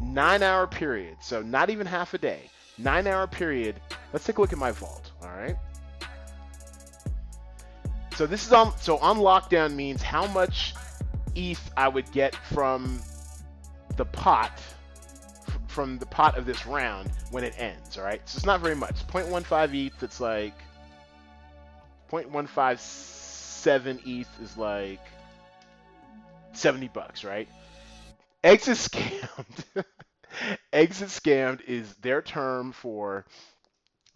nine 0.00 0.42
hour 0.42 0.66
period. 0.66 1.16
So 1.20 1.42
not 1.42 1.70
even 1.70 1.86
half 1.86 2.14
a 2.14 2.18
day. 2.18 2.50
Nine 2.78 3.06
hour 3.06 3.26
period. 3.26 3.80
Let's 4.12 4.24
take 4.24 4.38
a 4.38 4.40
look 4.40 4.52
at 4.52 4.58
my 4.58 4.72
vault. 4.72 5.12
All 5.22 5.30
right. 5.30 5.56
So 8.16 8.26
this 8.26 8.46
is 8.46 8.52
on. 8.52 8.76
So 8.78 8.98
on 8.98 9.18
lockdown 9.18 9.74
means 9.74 10.02
how 10.02 10.26
much 10.26 10.74
ETH 11.34 11.70
I 11.76 11.88
would 11.88 12.10
get 12.12 12.34
from 12.34 13.00
the 13.96 14.04
pot 14.04 14.60
from 15.72 15.98
the 15.98 16.06
pot 16.06 16.36
of 16.36 16.44
this 16.44 16.66
round 16.66 17.10
when 17.30 17.42
it 17.44 17.54
ends, 17.58 17.96
all 17.96 18.04
right? 18.04 18.20
So 18.28 18.36
it's 18.36 18.46
not 18.46 18.60
very 18.60 18.76
much. 18.76 19.06
0.15 19.06 19.86
ETH, 19.86 20.02
it's 20.02 20.20
like 20.20 20.54
0.157 22.10 24.06
ETH 24.06 24.28
is 24.42 24.56
like 24.58 25.00
70 26.52 26.88
bucks, 26.88 27.24
right? 27.24 27.48
Exit 28.44 28.76
scammed. 28.76 29.64
Exit 30.72 31.08
scammed 31.08 31.62
is 31.66 31.94
their 31.96 32.20
term 32.22 32.72
for 32.72 33.24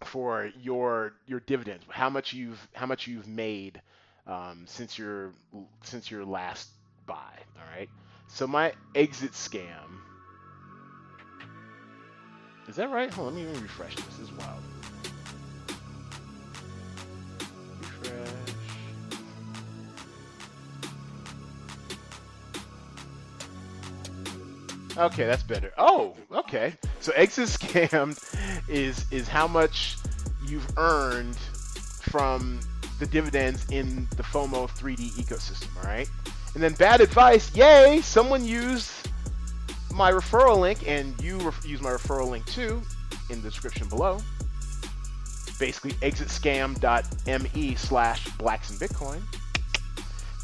for 0.03 0.51
your 0.61 1.13
your 1.25 1.39
dividends, 1.39 1.83
how 1.89 2.09
much 2.09 2.33
you've 2.33 2.67
how 2.73 2.85
much 2.85 3.07
you've 3.07 3.27
made 3.27 3.81
um, 4.27 4.65
since 4.67 4.97
your 4.97 5.33
since 5.83 6.11
your 6.11 6.23
last 6.25 6.69
buy. 7.07 7.33
All 7.55 7.63
right. 7.75 7.89
So 8.27 8.45
my 8.45 8.73
exit 8.93 9.31
scam 9.31 10.01
is 12.67 12.75
that 12.75 12.89
right? 12.91 13.11
Hold 13.13 13.29
on, 13.29 13.35
let 13.35 13.45
me 13.45 13.61
refresh 13.61 13.95
this. 13.95 14.05
This 14.05 14.19
is 14.19 14.31
wild. 14.33 14.61
Refresh. 17.79 18.29
Okay, 24.97 25.25
that's 25.25 25.43
better. 25.43 25.71
Oh, 25.77 26.15
okay. 26.31 26.73
So 26.99 27.11
exit 27.15 27.49
scammed 27.49 28.19
is 28.67 29.05
is 29.11 29.27
how 29.27 29.47
much 29.47 29.97
you've 30.45 30.67
earned 30.77 31.35
from 31.35 32.59
the 32.99 33.05
dividends 33.05 33.65
in 33.69 34.07
the 34.17 34.23
FOMO 34.23 34.69
3D 34.69 35.11
ecosystem, 35.11 35.75
all 35.77 35.83
right? 35.83 36.09
And 36.55 36.63
then 36.63 36.73
bad 36.73 37.01
advice, 37.01 37.55
yay, 37.55 38.01
someone 38.01 38.43
used 38.43 38.96
my 39.97 40.11
referral 40.11 40.59
link, 40.59 40.87
and 40.87 41.19
you 41.21 41.37
ref- 41.39 41.65
use 41.65 41.81
my 41.81 41.89
referral 41.89 42.29
link 42.29 42.45
too 42.45 42.81
in 43.29 43.41
the 43.41 43.49
description 43.49 43.89
below. 43.89 44.19
Basically, 45.59 45.93
exitscam.me 45.93 47.75
slash 47.75 48.29
blacks 48.37 48.69
and 48.69 48.79
Bitcoin. 48.79 49.21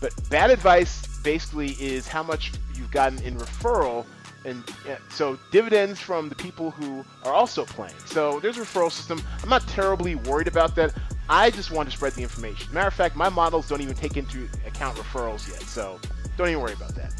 But 0.01 0.13
bad 0.29 0.49
advice 0.49 1.21
basically 1.23 1.71
is 1.79 2.07
how 2.07 2.23
much 2.23 2.51
you've 2.75 2.91
gotten 2.91 3.21
in 3.21 3.37
referral 3.37 4.05
and 4.45 4.63
so 5.09 5.39
dividends 5.51 5.99
from 5.99 6.27
the 6.27 6.35
people 6.35 6.71
who 6.71 7.05
are 7.23 7.33
also 7.33 7.63
playing. 7.63 7.95
So 8.05 8.39
there's 8.41 8.57
a 8.57 8.61
referral 8.61 8.91
system. 8.91 9.21
I'm 9.41 9.49
not 9.49 9.65
terribly 9.69 10.15
worried 10.15 10.47
about 10.47 10.75
that. 10.75 10.93
I 11.29 11.49
just 11.51 11.71
want 11.71 11.89
to 11.89 11.95
spread 11.95 12.13
the 12.13 12.23
information. 12.23 12.73
Matter 12.73 12.87
of 12.87 12.93
fact, 12.93 13.15
my 13.15 13.29
models 13.29 13.69
don't 13.69 13.79
even 13.79 13.95
take 13.95 14.17
into 14.17 14.47
account 14.65 14.97
referrals 14.97 15.49
yet, 15.49 15.61
so 15.61 15.99
don't 16.37 16.49
even 16.49 16.61
worry 16.61 16.73
about 16.73 16.95
that. 16.95 17.13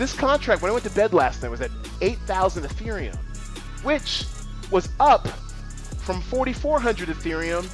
This 0.00 0.14
contract, 0.14 0.62
when 0.62 0.70
I 0.70 0.72
went 0.72 0.84
to 0.86 0.90
bed 0.92 1.12
last 1.12 1.42
night, 1.42 1.50
was 1.50 1.60
at 1.60 1.70
8,000 2.00 2.62
Ethereum, 2.62 3.14
which 3.84 4.24
was 4.70 4.88
up 4.98 5.28
from 5.98 6.22
4,400 6.22 7.10
Ethereum 7.10 7.68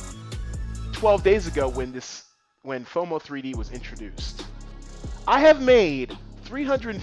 12 0.93 1.23
days 1.23 1.47
ago 1.47 1.69
when 1.69 1.93
this 1.93 2.25
when 2.63 2.85
FOMO 2.85 3.23
3D 3.23 3.55
was 3.55 3.71
introduced. 3.71 4.45
I 5.29 5.39
have 5.39 5.63
made 5.63 6.19
$356, 6.47 6.99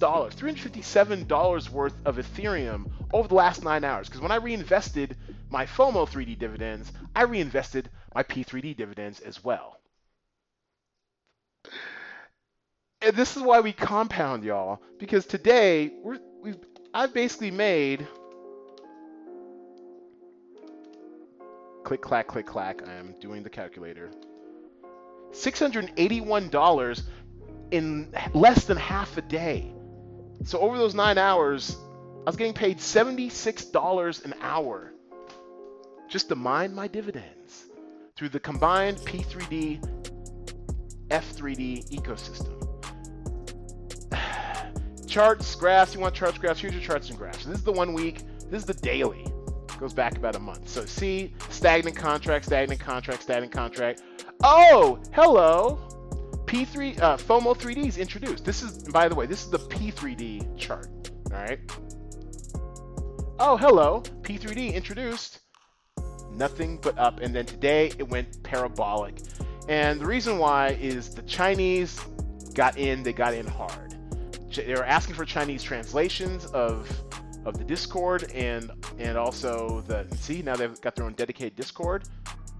$357 0.00 1.70
worth 1.70 1.94
of 2.04 2.16
Ethereum 2.16 2.90
over 3.12 3.28
the 3.28 3.36
last 3.36 3.62
nine 3.62 3.84
hours. 3.84 4.08
Because 4.08 4.22
when 4.22 4.32
I 4.32 4.38
reinvested 4.38 5.16
my 5.50 5.66
FOMO 5.66 6.04
3D 6.08 6.36
dividends, 6.36 6.90
I 7.14 7.22
reinvested 7.22 7.90
my 8.12 8.24
P3D 8.24 8.76
dividends 8.76 9.20
as 9.20 9.44
well. 9.44 9.78
And 13.00 13.14
this 13.14 13.36
is 13.36 13.42
why 13.42 13.60
we 13.60 13.72
compound, 13.72 14.44
y'all. 14.44 14.82
Because 14.98 15.24
today 15.26 15.92
we're 16.02 16.18
we've 16.42 16.58
I've 16.92 17.14
basically 17.14 17.50
made 17.50 18.06
click 21.84 22.02
clack 22.02 22.26
click 22.26 22.46
clack. 22.46 22.86
I 22.88 22.94
am 22.94 23.14
doing 23.20 23.42
the 23.42 23.50
calculator. 23.50 24.10
$681 25.32 27.02
in 27.70 28.12
less 28.32 28.64
than 28.64 28.76
half 28.76 29.16
a 29.16 29.22
day. 29.22 29.72
So 30.44 30.58
over 30.58 30.78
those 30.78 30.94
nine 30.94 31.18
hours, 31.18 31.76
I 32.20 32.30
was 32.30 32.36
getting 32.36 32.54
paid 32.54 32.78
$76 32.78 34.24
an 34.24 34.34
hour 34.40 34.92
just 36.08 36.30
to 36.30 36.34
mine 36.34 36.74
my 36.74 36.88
dividends 36.88 37.66
through 38.16 38.30
the 38.30 38.40
combined 38.40 38.96
P3D 38.98 39.84
F3D 41.10 41.90
ecosystem. 41.90 42.57
Charts, 45.08 45.54
graphs, 45.54 45.94
you 45.94 46.00
want 46.00 46.14
charts, 46.14 46.38
graphs, 46.38 46.60
here's 46.60 46.74
your 46.74 46.82
charts 46.82 47.08
and 47.08 47.18
graphs. 47.18 47.44
This 47.44 47.58
is 47.58 47.64
the 47.64 47.72
one 47.72 47.94
week, 47.94 48.22
this 48.50 48.60
is 48.60 48.66
the 48.66 48.74
daily. 48.74 49.26
Goes 49.78 49.94
back 49.94 50.16
about 50.16 50.36
a 50.36 50.40
month. 50.40 50.68
So 50.68 50.84
see, 50.84 51.34
stagnant 51.50 51.96
contract, 51.96 52.44
stagnant 52.46 52.80
contract, 52.80 53.22
stagnant 53.22 53.52
contract. 53.52 54.02
Oh, 54.42 55.00
hello. 55.12 55.78
P3 56.46 57.00
uh, 57.00 57.16
FOMO 57.16 57.56
3D 57.56 57.86
is 57.86 57.98
introduced. 57.98 58.44
This 58.44 58.62
is, 58.62 58.82
by 58.84 59.08
the 59.08 59.14
way, 59.14 59.26
this 59.26 59.44
is 59.44 59.50
the 59.50 59.58
P3D 59.58 60.56
chart. 60.56 61.10
All 61.32 61.38
right. 61.38 61.60
Oh, 63.38 63.56
hello, 63.56 64.02
P3D 64.22 64.74
introduced. 64.74 65.40
Nothing 66.32 66.78
but 66.82 66.98
up, 66.98 67.20
and 67.20 67.34
then 67.34 67.46
today 67.46 67.92
it 67.98 68.08
went 68.08 68.42
parabolic. 68.42 69.20
And 69.68 70.00
the 70.00 70.06
reason 70.06 70.38
why 70.38 70.70
is 70.80 71.10
the 71.10 71.22
Chinese 71.22 72.00
got 72.54 72.78
in. 72.78 73.02
They 73.02 73.12
got 73.12 73.34
in 73.34 73.46
hard. 73.46 73.87
They 74.54 74.74
were 74.74 74.84
asking 74.84 75.14
for 75.14 75.24
Chinese 75.24 75.62
translations 75.62 76.46
of 76.46 76.90
of 77.44 77.56
the 77.56 77.64
Discord 77.64 78.30
and 78.32 78.70
and 78.98 79.16
also 79.16 79.82
the 79.86 80.06
see 80.16 80.42
now 80.42 80.56
they've 80.56 80.80
got 80.80 80.96
their 80.96 81.04
own 81.04 81.14
dedicated 81.14 81.56
Discord. 81.56 82.04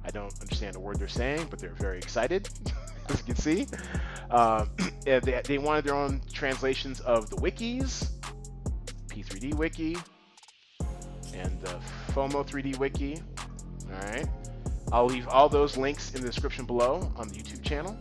I 0.05 0.11
don't 0.11 0.33
understand 0.41 0.77
a 0.77 0.81
word 0.81 0.99
they're 0.99 1.09
saying, 1.09 1.49
but 1.51 1.59
they're 1.59 1.75
very 1.75 1.99
excited. 1.99 2.49
as 3.09 3.19
you 3.19 3.25
can 3.25 3.37
see. 3.37 3.67
Uh, 4.31 4.67
they, 5.05 5.41
they 5.43 5.57
wanted 5.57 5.87
their 5.87 5.95
own 5.95 6.21
translations 6.31 7.01
of 7.01 7.31
the 7.31 7.37
wikis, 7.37 8.11
P3D 9.07 9.55
wiki, 9.55 9.97
and 11.33 11.59
the 11.63 11.81
FOMO 12.09 12.47
3D 12.47 12.79
wiki. 12.79 13.19
All 13.87 14.11
right. 14.11 14.29
I'll 14.93 15.07
leave 15.07 15.27
all 15.29 15.49
those 15.49 15.79
links 15.79 16.15
in 16.15 16.21
the 16.21 16.27
description 16.27 16.67
below 16.67 17.11
on 17.17 17.29
the 17.29 17.37
YouTube 17.37 17.63
channel. 17.63 17.97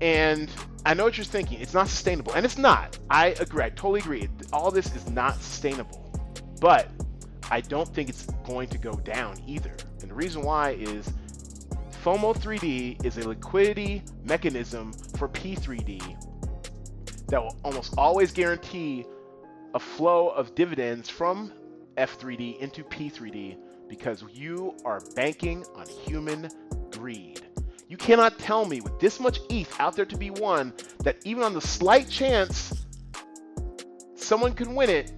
And 0.00 0.48
I 0.84 0.94
know 0.94 1.04
what 1.04 1.16
you're 1.16 1.24
thinking. 1.24 1.60
It's 1.60 1.74
not 1.74 1.88
sustainable. 1.88 2.32
And 2.32 2.44
it's 2.44 2.58
not. 2.58 2.98
I 3.08 3.28
agree. 3.40 3.64
I 3.64 3.70
totally 3.70 4.00
agree. 4.00 4.28
All 4.52 4.70
this 4.70 4.94
is 4.96 5.08
not 5.10 5.36
sustainable. 5.36 6.10
But 6.60 6.88
I 7.50 7.60
don't 7.60 7.88
think 7.88 8.08
it's 8.08 8.26
going 8.44 8.68
to 8.68 8.78
go 8.78 8.92
down 8.92 9.36
either. 9.46 9.74
And 10.00 10.10
the 10.10 10.14
reason 10.14 10.42
why 10.42 10.70
is 10.70 11.12
FOMO 12.02 12.36
3D 12.36 13.04
is 13.04 13.16
a 13.18 13.28
liquidity 13.28 14.02
mechanism 14.24 14.92
for 15.16 15.28
P3D 15.28 16.00
that 17.28 17.40
will 17.40 17.56
almost 17.64 17.94
always 17.96 18.32
guarantee 18.32 19.04
a 19.74 19.78
flow 19.78 20.30
of 20.30 20.54
dividends 20.54 21.08
from 21.08 21.52
F3D 21.96 22.58
into 22.58 22.82
P3D 22.84 23.56
because 23.88 24.24
you 24.32 24.74
are 24.84 25.00
banking 25.14 25.64
on 25.76 25.86
human 25.86 26.48
greed. 26.90 27.41
You 27.92 27.98
cannot 27.98 28.38
tell 28.38 28.64
me 28.64 28.80
with 28.80 28.98
this 28.98 29.20
much 29.20 29.38
ETH 29.50 29.78
out 29.78 29.94
there 29.94 30.06
to 30.06 30.16
be 30.16 30.30
won 30.30 30.72
that 31.00 31.18
even 31.26 31.42
on 31.42 31.52
the 31.52 31.60
slight 31.60 32.08
chance 32.08 32.86
someone 34.14 34.54
can 34.54 34.74
win 34.74 34.88
it, 34.88 35.12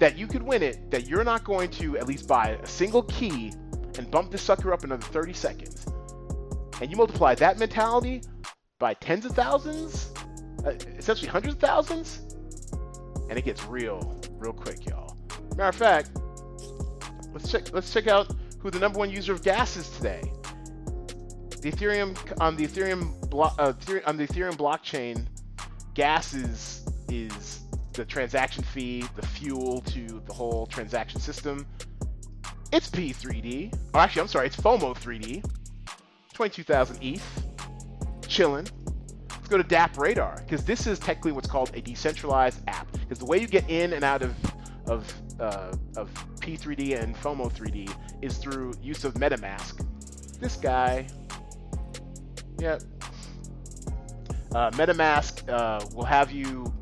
that 0.00 0.18
you 0.18 0.26
could 0.26 0.42
win 0.42 0.64
it, 0.64 0.90
that 0.90 1.06
you're 1.06 1.22
not 1.22 1.44
going 1.44 1.70
to 1.78 1.96
at 1.96 2.08
least 2.08 2.26
buy 2.26 2.58
a 2.60 2.66
single 2.66 3.04
key 3.04 3.52
and 3.98 4.10
bump 4.10 4.32
this 4.32 4.42
sucker 4.42 4.72
up 4.72 4.82
another 4.82 5.06
30 5.06 5.32
seconds. 5.32 5.86
And 6.80 6.90
you 6.90 6.96
multiply 6.96 7.36
that 7.36 7.56
mentality 7.56 8.22
by 8.80 8.94
tens 8.94 9.24
of 9.24 9.30
thousands, 9.30 10.10
uh, 10.66 10.70
essentially 10.98 11.28
hundreds 11.28 11.54
of 11.54 11.60
thousands, 11.60 12.34
and 13.30 13.38
it 13.38 13.44
gets 13.44 13.64
real, 13.66 14.20
real 14.32 14.52
quick, 14.52 14.86
y'all. 14.86 15.16
Matter 15.56 15.68
of 15.68 15.76
fact, 15.76 16.18
let's 17.32 17.48
check 17.48 17.72
let's 17.72 17.92
check 17.92 18.08
out 18.08 18.34
who 18.58 18.72
the 18.72 18.80
number 18.80 18.98
one 18.98 19.08
user 19.08 19.32
of 19.32 19.44
gas 19.44 19.76
is 19.76 19.88
today. 19.90 20.20
The 21.62 21.70
Ethereum 21.70 22.18
on 22.40 22.56
the 22.56 22.66
Ethereum 22.66 23.30
blo- 23.30 23.52
uh, 23.56 23.72
on 24.04 24.16
the 24.16 24.26
Ethereum 24.26 24.54
blockchain, 24.56 25.26
gas 25.94 26.34
is 26.34 26.84
is 27.08 27.60
the 27.92 28.04
transaction 28.04 28.64
fee, 28.64 29.04
the 29.14 29.24
fuel 29.24 29.80
to 29.82 30.20
the 30.26 30.32
whole 30.32 30.66
transaction 30.66 31.20
system. 31.20 31.64
It's 32.72 32.90
P3D. 32.90 33.72
Or 33.94 34.00
actually, 34.00 34.22
I'm 34.22 34.28
sorry, 34.28 34.48
it's 34.48 34.56
FOMO 34.56 34.96
3D. 34.96 35.44
22,000 36.32 36.98
ETH. 37.00 37.46
Chilling. 38.26 38.66
Let's 39.30 39.48
go 39.48 39.58
to 39.58 39.64
DApp 39.64 39.96
Radar 39.98 40.42
because 40.44 40.64
this 40.64 40.88
is 40.88 40.98
technically 40.98 41.30
what's 41.30 41.48
called 41.48 41.70
a 41.74 41.80
decentralized 41.80 42.60
app. 42.66 42.90
Because 42.92 43.20
the 43.20 43.26
way 43.26 43.38
you 43.38 43.46
get 43.46 43.70
in 43.70 43.92
and 43.92 44.02
out 44.02 44.22
of 44.22 44.34
of 44.86 45.14
uh, 45.38 45.72
of 45.96 46.12
P3D 46.40 47.00
and 47.00 47.14
FOMO 47.14 47.52
3D 47.52 47.94
is 48.20 48.38
through 48.38 48.74
use 48.82 49.04
of 49.04 49.14
MetaMask. 49.14 49.86
This 50.40 50.56
guy. 50.56 51.06
Yep. 52.62 52.82
Uh, 54.54 54.70
MetaMask 54.70 55.48
uh, 55.48 55.84
will 55.96 56.04
have 56.04 56.30
you 56.30 56.72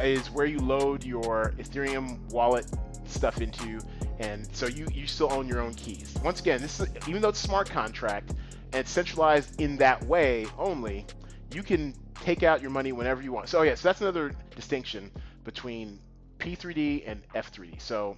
is 0.00 0.30
where 0.30 0.46
you 0.46 0.60
load 0.60 1.02
your 1.02 1.52
Ethereum 1.58 2.30
wallet 2.30 2.70
stuff 3.04 3.40
into, 3.40 3.80
and 4.20 4.46
so 4.54 4.68
you 4.68 4.86
you 4.94 5.08
still 5.08 5.32
own 5.32 5.48
your 5.48 5.58
own 5.58 5.74
keys. 5.74 6.14
Once 6.22 6.38
again, 6.38 6.62
this 6.62 6.78
is 6.78 6.86
even 7.08 7.20
though 7.20 7.30
it's 7.30 7.42
a 7.42 7.48
smart 7.48 7.68
contract 7.68 8.34
and 8.72 8.86
centralized 8.86 9.60
in 9.60 9.76
that 9.78 10.00
way 10.04 10.46
only, 10.56 11.06
you 11.52 11.64
can 11.64 11.92
take 12.20 12.44
out 12.44 12.62
your 12.62 12.70
money 12.70 12.92
whenever 12.92 13.20
you 13.20 13.32
want. 13.32 13.48
So 13.48 13.62
yeah, 13.62 13.74
so 13.74 13.88
that's 13.88 14.00
another 14.00 14.32
distinction 14.54 15.10
between 15.42 15.98
P3D 16.38 17.02
and 17.04 17.20
F3D. 17.34 17.80
So 17.80 18.16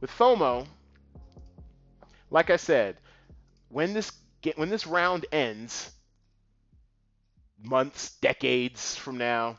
with 0.00 0.10
FOMO, 0.12 0.68
like 2.30 2.50
I 2.50 2.56
said, 2.56 2.98
when 3.70 3.92
this 3.92 4.12
get, 4.42 4.58
when 4.58 4.68
this 4.68 4.86
round 4.86 5.26
ends, 5.32 5.90
months, 7.62 8.16
decades 8.20 8.96
from 8.96 9.18
now, 9.18 9.58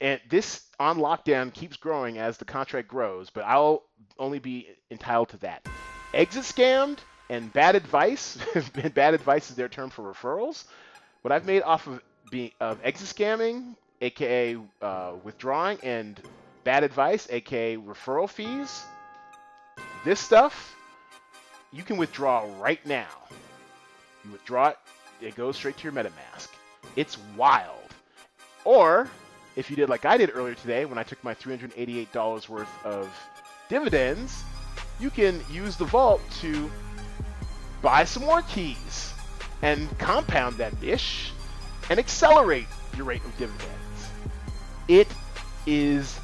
and 0.00 0.20
this 0.28 0.64
on 0.80 0.98
lockdown 0.98 1.52
keeps 1.52 1.76
growing 1.76 2.18
as 2.18 2.36
the 2.36 2.44
contract 2.44 2.88
grows, 2.88 3.30
but 3.30 3.44
I'll 3.44 3.84
only 4.18 4.40
be 4.40 4.68
entitled 4.90 5.28
to 5.30 5.36
that. 5.38 5.66
Exit 6.12 6.42
scammed 6.42 6.98
and 7.30 7.52
bad 7.52 7.76
advice. 7.76 8.36
bad 8.94 9.14
advice 9.14 9.50
is 9.50 9.56
their 9.56 9.68
term 9.68 9.90
for 9.90 10.02
referrals. 10.12 10.64
What 11.22 11.30
I've 11.30 11.46
made 11.46 11.62
off 11.62 11.86
of 11.86 12.02
being 12.30 12.50
of 12.60 12.80
exit 12.82 13.16
scamming, 13.16 13.76
aka 14.00 14.56
uh, 14.80 15.12
withdrawing, 15.22 15.78
and 15.82 16.20
bad 16.64 16.82
advice, 16.82 17.28
aka 17.30 17.76
referral 17.76 18.28
fees. 18.28 18.82
This 20.04 20.18
stuff 20.18 20.74
you 21.72 21.84
can 21.84 21.96
withdraw 21.96 22.44
right 22.58 22.84
now. 22.84 23.21
You 24.24 24.32
withdraw 24.32 24.68
it, 24.68 24.78
it 25.20 25.34
goes 25.34 25.56
straight 25.56 25.76
to 25.78 25.84
your 25.84 25.92
MetaMask. 25.92 26.48
It's 26.96 27.18
wild. 27.36 27.78
Or 28.64 29.08
if 29.56 29.70
you 29.70 29.76
did 29.76 29.88
like 29.88 30.04
I 30.04 30.16
did 30.16 30.30
earlier 30.34 30.54
today 30.54 30.84
when 30.84 30.98
I 30.98 31.02
took 31.02 31.22
my 31.24 31.34
$388 31.34 32.48
worth 32.48 32.84
of 32.84 33.10
dividends, 33.68 34.42
you 35.00 35.10
can 35.10 35.42
use 35.50 35.76
the 35.76 35.84
vault 35.84 36.20
to 36.40 36.70
buy 37.80 38.04
some 38.04 38.24
more 38.24 38.42
keys 38.42 39.12
and 39.62 39.88
compound 39.98 40.56
that 40.56 40.80
dish 40.80 41.32
and 41.90 41.98
accelerate 41.98 42.66
your 42.96 43.04
rate 43.06 43.24
of 43.24 43.36
dividends. 43.38 43.68
It 44.88 45.08
is 45.66 46.18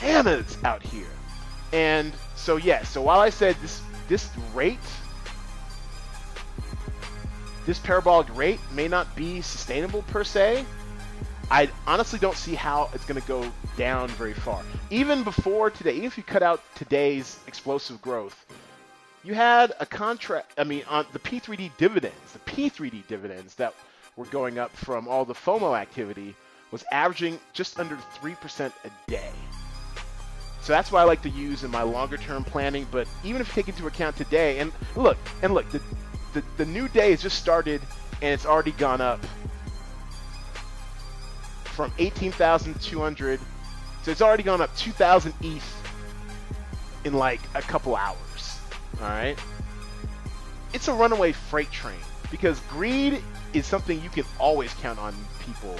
bananas 0.00 0.58
out 0.64 0.82
here. 0.82 1.06
And 1.72 2.12
so 2.36 2.56
yes, 2.56 2.66
yeah, 2.66 2.82
so 2.84 3.02
while 3.02 3.20
I 3.20 3.30
said 3.30 3.56
this 3.56 3.80
this 4.08 4.30
rate 4.54 4.78
this 7.66 7.78
parabolic 7.80 8.34
rate 8.36 8.60
may 8.72 8.88
not 8.88 9.14
be 9.16 9.42
sustainable 9.42 10.02
per 10.02 10.24
se, 10.24 10.64
I 11.50 11.68
honestly 11.86 12.18
don't 12.18 12.36
see 12.36 12.54
how 12.54 12.88
it's 12.94 13.04
going 13.04 13.20
to 13.20 13.28
go 13.28 13.52
down 13.76 14.08
very 14.10 14.32
far. 14.32 14.62
Even 14.90 15.22
before 15.22 15.70
today, 15.70 15.92
even 15.92 16.04
if 16.04 16.16
you 16.16 16.22
cut 16.24 16.42
out 16.42 16.62
today's 16.76 17.38
explosive 17.46 18.00
growth, 18.00 18.46
you 19.22 19.34
had 19.34 19.72
a 19.80 19.86
contract. 19.86 20.52
I 20.58 20.64
mean, 20.64 20.82
on 20.88 21.06
the 21.12 21.18
P3D 21.18 21.72
dividends, 21.76 22.32
the 22.32 22.38
P3D 22.50 23.06
dividends 23.08 23.54
that 23.56 23.74
were 24.16 24.26
going 24.26 24.58
up 24.58 24.74
from 24.76 25.06
all 25.08 25.24
the 25.24 25.34
FOMO 25.34 25.78
activity 25.78 26.34
was 26.70 26.84
averaging 26.90 27.38
just 27.52 27.78
under 27.78 27.96
3% 28.20 28.72
a 28.84 29.10
day. 29.10 29.30
So 30.62 30.72
that's 30.72 30.90
why 30.90 31.00
I 31.00 31.04
like 31.04 31.22
to 31.22 31.30
use 31.30 31.62
in 31.62 31.70
my 31.70 31.82
longer 31.82 32.16
term 32.16 32.42
planning. 32.42 32.88
But 32.90 33.06
even 33.22 33.40
if 33.40 33.48
you 33.48 33.62
take 33.62 33.68
into 33.68 33.86
account 33.86 34.16
today, 34.16 34.58
and 34.58 34.72
look, 34.96 35.16
and 35.42 35.54
look, 35.54 35.70
the, 35.70 35.80
the, 36.32 36.42
the 36.56 36.66
new 36.66 36.88
day 36.88 37.10
has 37.10 37.22
just 37.22 37.38
started 37.38 37.80
and 38.22 38.32
it's 38.32 38.46
already 38.46 38.72
gone 38.72 39.00
up 39.00 39.24
from 41.64 41.92
18,200. 41.98 43.40
So 44.02 44.10
it's 44.10 44.22
already 44.22 44.42
gone 44.42 44.60
up 44.60 44.74
2,000 44.76 45.34
ETH 45.42 45.76
in 47.04 47.12
like 47.14 47.40
a 47.54 47.62
couple 47.62 47.94
hours. 47.96 48.58
All 49.00 49.08
right. 49.08 49.38
It's 50.72 50.88
a 50.88 50.92
runaway 50.92 51.32
freight 51.32 51.70
train 51.70 51.98
because 52.30 52.60
greed 52.70 53.22
is 53.52 53.66
something 53.66 54.02
you 54.02 54.10
can 54.10 54.24
always 54.38 54.72
count 54.74 54.98
on 54.98 55.14
people 55.40 55.76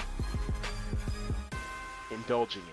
indulging 2.11 2.62
in. 2.62 2.68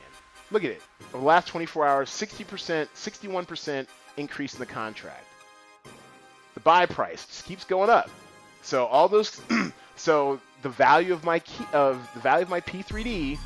Look 0.52 0.64
at 0.64 0.72
it. 0.72 0.82
Over 1.10 1.20
the 1.20 1.26
last 1.26 1.48
24 1.48 1.88
hours, 1.88 2.10
60%, 2.10 2.88
61% 2.94 3.88
increase 4.18 4.54
in 4.54 4.60
the 4.60 4.66
contract. 4.66 5.26
The 6.54 6.60
buy 6.60 6.86
price 6.86 7.26
just 7.26 7.46
keeps 7.46 7.66
going 7.66 7.90
up. 7.90 8.10
So 8.62 8.86
all 8.86 9.08
those, 9.08 9.42
so 9.96 10.40
the 10.62 10.70
value 10.70 11.14
of 11.14 11.24
my 11.24 11.40
key, 11.40 11.66
of 11.74 12.08
the 12.14 12.20
value 12.20 12.44
of 12.44 12.50
my 12.50 12.62
P3D, 12.62 13.38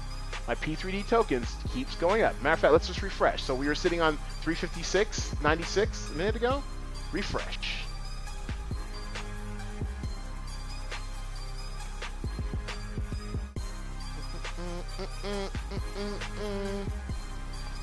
my 0.48 0.56
P3D 0.56 1.08
tokens 1.08 1.56
keeps 1.74 1.96
going 1.96 2.24
up. 2.24 2.36
Matter 2.42 2.54
of 2.54 2.60
fact, 2.60 2.74
let's 2.74 2.88
just 2.88 3.02
refresh. 3.02 3.44
So 3.44 3.56
we 3.56 3.68
were 3.68 3.76
sitting 3.76 4.02
on 4.02 4.18
356.96 4.44 6.12
a 6.12 6.18
minute 6.18 6.36
ago. 6.36 6.64
Refresh. 7.12 7.84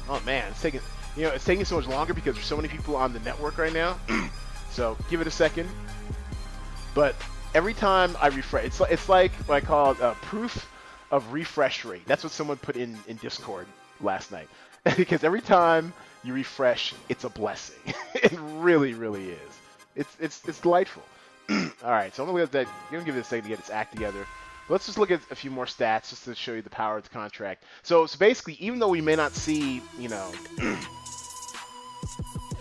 Oh 0.06 0.20
man, 0.24 0.50
it's 0.50 0.60
taking 0.60 0.80
you 1.16 1.22
know 1.22 1.30
it's 1.30 1.44
taking 1.44 1.64
so 1.64 1.76
much 1.76 1.86
longer 1.86 2.12
because 2.12 2.34
there's 2.34 2.46
so 2.46 2.56
many 2.56 2.68
people 2.68 2.96
on 2.96 3.12
the 3.12 3.20
network 3.20 3.58
right 3.58 3.72
now. 3.72 3.98
so 4.74 4.96
give 5.08 5.20
it 5.20 5.26
a 5.26 5.30
second. 5.30 5.68
But 6.94 7.14
every 7.54 7.74
time 7.74 8.16
I 8.20 8.28
refresh, 8.28 8.64
it's, 8.64 8.80
it's 8.80 9.08
like 9.08 9.32
what 9.46 9.54
I 9.54 9.60
call 9.60 9.96
uh, 10.00 10.14
proof 10.14 10.68
of 11.10 11.32
refresh 11.32 11.84
rate. 11.84 12.02
That's 12.06 12.24
what 12.24 12.32
someone 12.32 12.56
put 12.56 12.76
in, 12.76 12.96
in 13.06 13.16
Discord 13.16 13.66
last 14.00 14.32
night. 14.32 14.48
because 14.96 15.24
every 15.24 15.40
time 15.40 15.92
you 16.24 16.34
refresh, 16.34 16.94
it's 17.08 17.24
a 17.24 17.30
blessing. 17.30 17.94
it 18.14 18.36
really, 18.38 18.94
really 18.94 19.30
is. 19.30 19.58
It's 19.96 20.16
it's 20.18 20.42
it's 20.48 20.60
delightful. 20.60 21.02
All 21.50 21.90
right, 21.90 22.14
so 22.14 22.24
I'm 22.24 22.30
gonna, 22.30 22.46
that, 22.46 22.66
I'm 22.66 22.92
gonna 22.92 23.04
give 23.04 23.16
it 23.16 23.20
a 23.20 23.24
second 23.24 23.44
to 23.44 23.48
get 23.50 23.58
its 23.60 23.70
act 23.70 23.92
together. 23.92 24.26
But 24.66 24.74
let's 24.74 24.86
just 24.86 24.98
look 24.98 25.10
at 25.10 25.20
a 25.30 25.34
few 25.34 25.50
more 25.50 25.66
stats 25.66 26.10
just 26.10 26.24
to 26.24 26.34
show 26.34 26.54
you 26.54 26.62
the 26.62 26.70
power 26.70 26.96
of 26.96 27.04
the 27.04 27.10
contract. 27.10 27.64
So, 27.82 28.06
so 28.06 28.18
basically, 28.18 28.54
even 28.54 28.78
though 28.78 28.88
we 28.88 29.02
may 29.02 29.14
not 29.14 29.32
see, 29.32 29.82
you 29.98 30.08
know, 30.08 30.32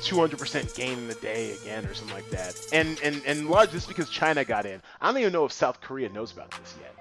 200% 0.03 0.75
gain 0.75 0.97
in 0.97 1.07
the 1.07 1.15
day 1.15 1.53
again 1.53 1.85
or 1.85 1.93
something 1.93 2.15
like 2.15 2.29
that. 2.29 2.59
And 2.71 2.99
and 3.03 3.21
and 3.25 3.49
large 3.49 3.71
just 3.71 3.87
because 3.87 4.09
China 4.09 4.43
got 4.43 4.65
in. 4.65 4.81
I 5.01 5.07
don't 5.07 5.19
even 5.19 5.33
know 5.33 5.45
if 5.45 5.51
South 5.51 5.81
Korea 5.81 6.09
knows 6.09 6.31
about 6.31 6.51
this 6.51 6.75
yet. 6.81 6.93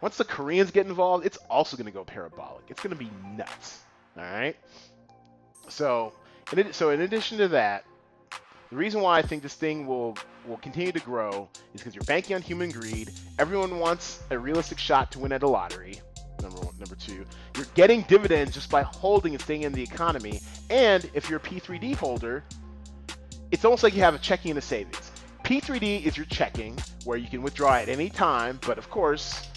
Once 0.00 0.16
the 0.16 0.24
Koreans 0.24 0.70
get 0.70 0.86
involved, 0.86 1.26
it's 1.26 1.38
also 1.48 1.76
going 1.76 1.86
to 1.86 1.92
go 1.92 2.04
parabolic. 2.04 2.64
It's 2.68 2.82
going 2.82 2.96
to 2.96 2.98
be 2.98 3.10
nuts. 3.36 3.80
All 4.16 4.24
right. 4.24 4.56
So, 5.68 6.12
in, 6.56 6.72
so 6.72 6.90
in 6.90 7.02
addition 7.02 7.38
to 7.38 7.48
that, 7.48 7.84
the 8.70 8.76
reason 8.76 9.00
why 9.00 9.18
I 9.18 9.22
think 9.22 9.42
this 9.42 9.54
thing 9.54 9.86
will 9.86 10.16
will 10.46 10.58
continue 10.58 10.92
to 10.92 11.00
grow 11.00 11.48
is 11.74 11.80
because 11.80 11.94
you're 11.94 12.04
banking 12.04 12.36
on 12.36 12.42
human 12.42 12.70
greed. 12.70 13.10
Everyone 13.38 13.78
wants 13.78 14.22
a 14.30 14.38
realistic 14.38 14.78
shot 14.78 15.12
to 15.12 15.18
win 15.18 15.32
at 15.32 15.42
a 15.42 15.48
lottery 15.48 16.00
number 16.42 16.60
one. 16.60 16.74
Number 16.78 16.94
two, 16.94 17.24
you're 17.56 17.66
getting 17.74 18.02
dividends 18.02 18.52
just 18.54 18.70
by 18.70 18.82
holding 18.82 19.34
and 19.34 19.42
staying 19.42 19.62
in 19.62 19.72
the 19.72 19.82
economy. 19.82 20.40
And 20.68 21.08
if 21.14 21.28
you're 21.28 21.38
a 21.38 21.42
P3D 21.42 21.94
holder, 21.96 22.44
it's 23.50 23.64
almost 23.64 23.82
like 23.82 23.94
you 23.94 24.00
have 24.00 24.14
a 24.14 24.18
checking 24.18 24.50
and 24.50 24.58
a 24.58 24.62
savings. 24.62 25.10
P3D 25.44 26.04
is 26.04 26.16
your 26.16 26.26
checking 26.26 26.78
where 27.04 27.18
you 27.18 27.28
can 27.28 27.42
withdraw 27.42 27.74
at 27.74 27.88
any 27.88 28.08
time, 28.08 28.58
but 28.66 28.78
of 28.78 28.88
course, 28.90 29.48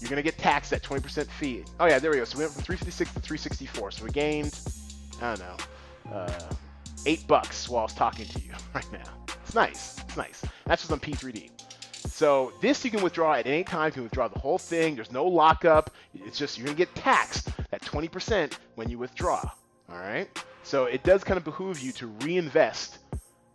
you're 0.00 0.10
going 0.10 0.22
to 0.22 0.22
get 0.22 0.38
taxed 0.38 0.72
at 0.72 0.82
20% 0.82 1.26
fee. 1.26 1.64
Oh, 1.80 1.86
yeah, 1.86 1.98
there 1.98 2.10
we 2.10 2.18
go. 2.18 2.24
So 2.24 2.38
we 2.38 2.44
went 2.44 2.54
from 2.54 2.62
356 2.62 3.14
to 3.14 3.20
364. 3.20 3.90
So 3.90 4.04
we 4.04 4.10
gained, 4.10 4.58
I 5.20 5.34
don't 5.34 5.40
know, 5.40 6.14
uh, 6.14 6.40
eight 7.06 7.26
bucks 7.26 7.68
while 7.68 7.80
I 7.80 7.84
was 7.84 7.94
talking 7.94 8.26
to 8.26 8.40
you 8.40 8.52
right 8.74 8.92
now. 8.92 9.04
It's 9.44 9.54
nice. 9.54 9.98
It's 10.00 10.16
nice. 10.16 10.44
That's 10.66 10.82
just 10.82 10.92
on 10.92 11.00
P3D. 11.00 11.57
So 12.06 12.52
this 12.60 12.84
you 12.84 12.90
can 12.90 13.02
withdraw 13.02 13.34
at 13.34 13.46
any 13.46 13.64
time. 13.64 13.88
You 13.88 13.92
can 13.92 14.02
withdraw 14.04 14.28
the 14.28 14.38
whole 14.38 14.58
thing. 14.58 14.94
There's 14.94 15.12
no 15.12 15.24
lockup. 15.24 15.90
It's 16.14 16.38
just 16.38 16.58
you're 16.58 16.68
to 16.68 16.74
get 16.74 16.94
taxed 16.94 17.50
at 17.72 17.82
20% 17.82 18.54
when 18.74 18.88
you 18.88 18.98
withdraw. 18.98 19.42
All 19.90 19.98
right. 19.98 20.28
So 20.62 20.84
it 20.84 21.02
does 21.02 21.24
kind 21.24 21.38
of 21.38 21.44
behoove 21.44 21.80
you 21.80 21.92
to 21.92 22.06
reinvest 22.22 22.98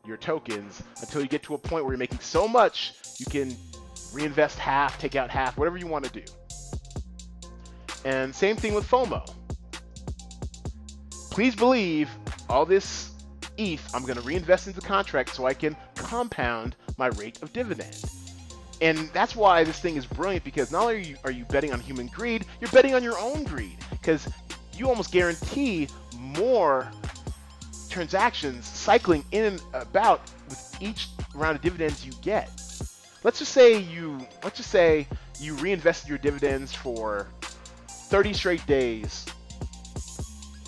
your 0.05 0.17
tokens 0.17 0.81
until 0.99 1.21
you 1.21 1.27
get 1.27 1.43
to 1.43 1.53
a 1.53 1.57
point 1.57 1.85
where 1.85 1.93
you're 1.93 1.99
making 1.99 2.19
so 2.19 2.47
much 2.47 2.93
you 3.17 3.25
can 3.25 3.55
reinvest 4.11 4.59
half, 4.59 4.97
take 4.99 5.15
out 5.15 5.29
half, 5.29 5.57
whatever 5.57 5.77
you 5.77 5.87
want 5.87 6.05
to 6.05 6.11
do. 6.11 6.23
And 8.05 8.35
same 8.35 8.55
thing 8.55 8.73
with 8.73 8.89
FOMO. 8.89 9.29
Please 11.31 11.55
believe 11.55 12.09
all 12.49 12.65
this 12.65 13.11
ETH 13.57 13.87
I'm 13.93 14.03
going 14.03 14.17
to 14.17 14.21
reinvest 14.21 14.67
into 14.67 14.79
the 14.79 14.85
contract 14.85 15.35
so 15.35 15.45
I 15.45 15.53
can 15.53 15.75
compound 15.95 16.75
my 16.97 17.07
rate 17.07 17.41
of 17.41 17.53
dividend. 17.53 18.03
And 18.83 18.97
that's 19.13 19.33
why 19.33 19.63
this 19.63 19.79
thing 19.79 19.95
is 19.95 20.05
brilliant 20.05 20.43
because 20.43 20.69
not 20.69 20.81
only 20.81 20.95
are 20.95 20.97
you, 20.97 21.15
are 21.23 21.31
you 21.31 21.45
betting 21.45 21.71
on 21.71 21.79
human 21.79 22.07
greed, 22.07 22.45
you're 22.59 22.69
betting 22.71 22.93
on 22.93 23.01
your 23.01 23.17
own 23.17 23.45
greed 23.45 23.77
because 23.91 24.27
you 24.75 24.89
almost 24.89 25.13
guarantee 25.13 25.87
more 26.17 26.91
transactions 27.89 28.65
cycling 28.67 29.23
in 29.31 29.45
and 29.45 29.61
about 29.73 30.19
with 30.49 30.77
each 30.81 31.07
round 31.33 31.55
of 31.55 31.61
dividends 31.61 32.05
you 32.05 32.11
get. 32.21 32.49
Let's 33.23 33.39
just 33.39 33.53
say 33.53 33.77
you 33.77 34.27
let's 34.43 34.57
just 34.57 34.69
say 34.69 35.07
you 35.39 35.55
reinvested 35.55 36.09
your 36.09 36.17
dividends 36.17 36.73
for 36.73 37.29
30 37.87 38.33
straight 38.33 38.67
days 38.67 39.25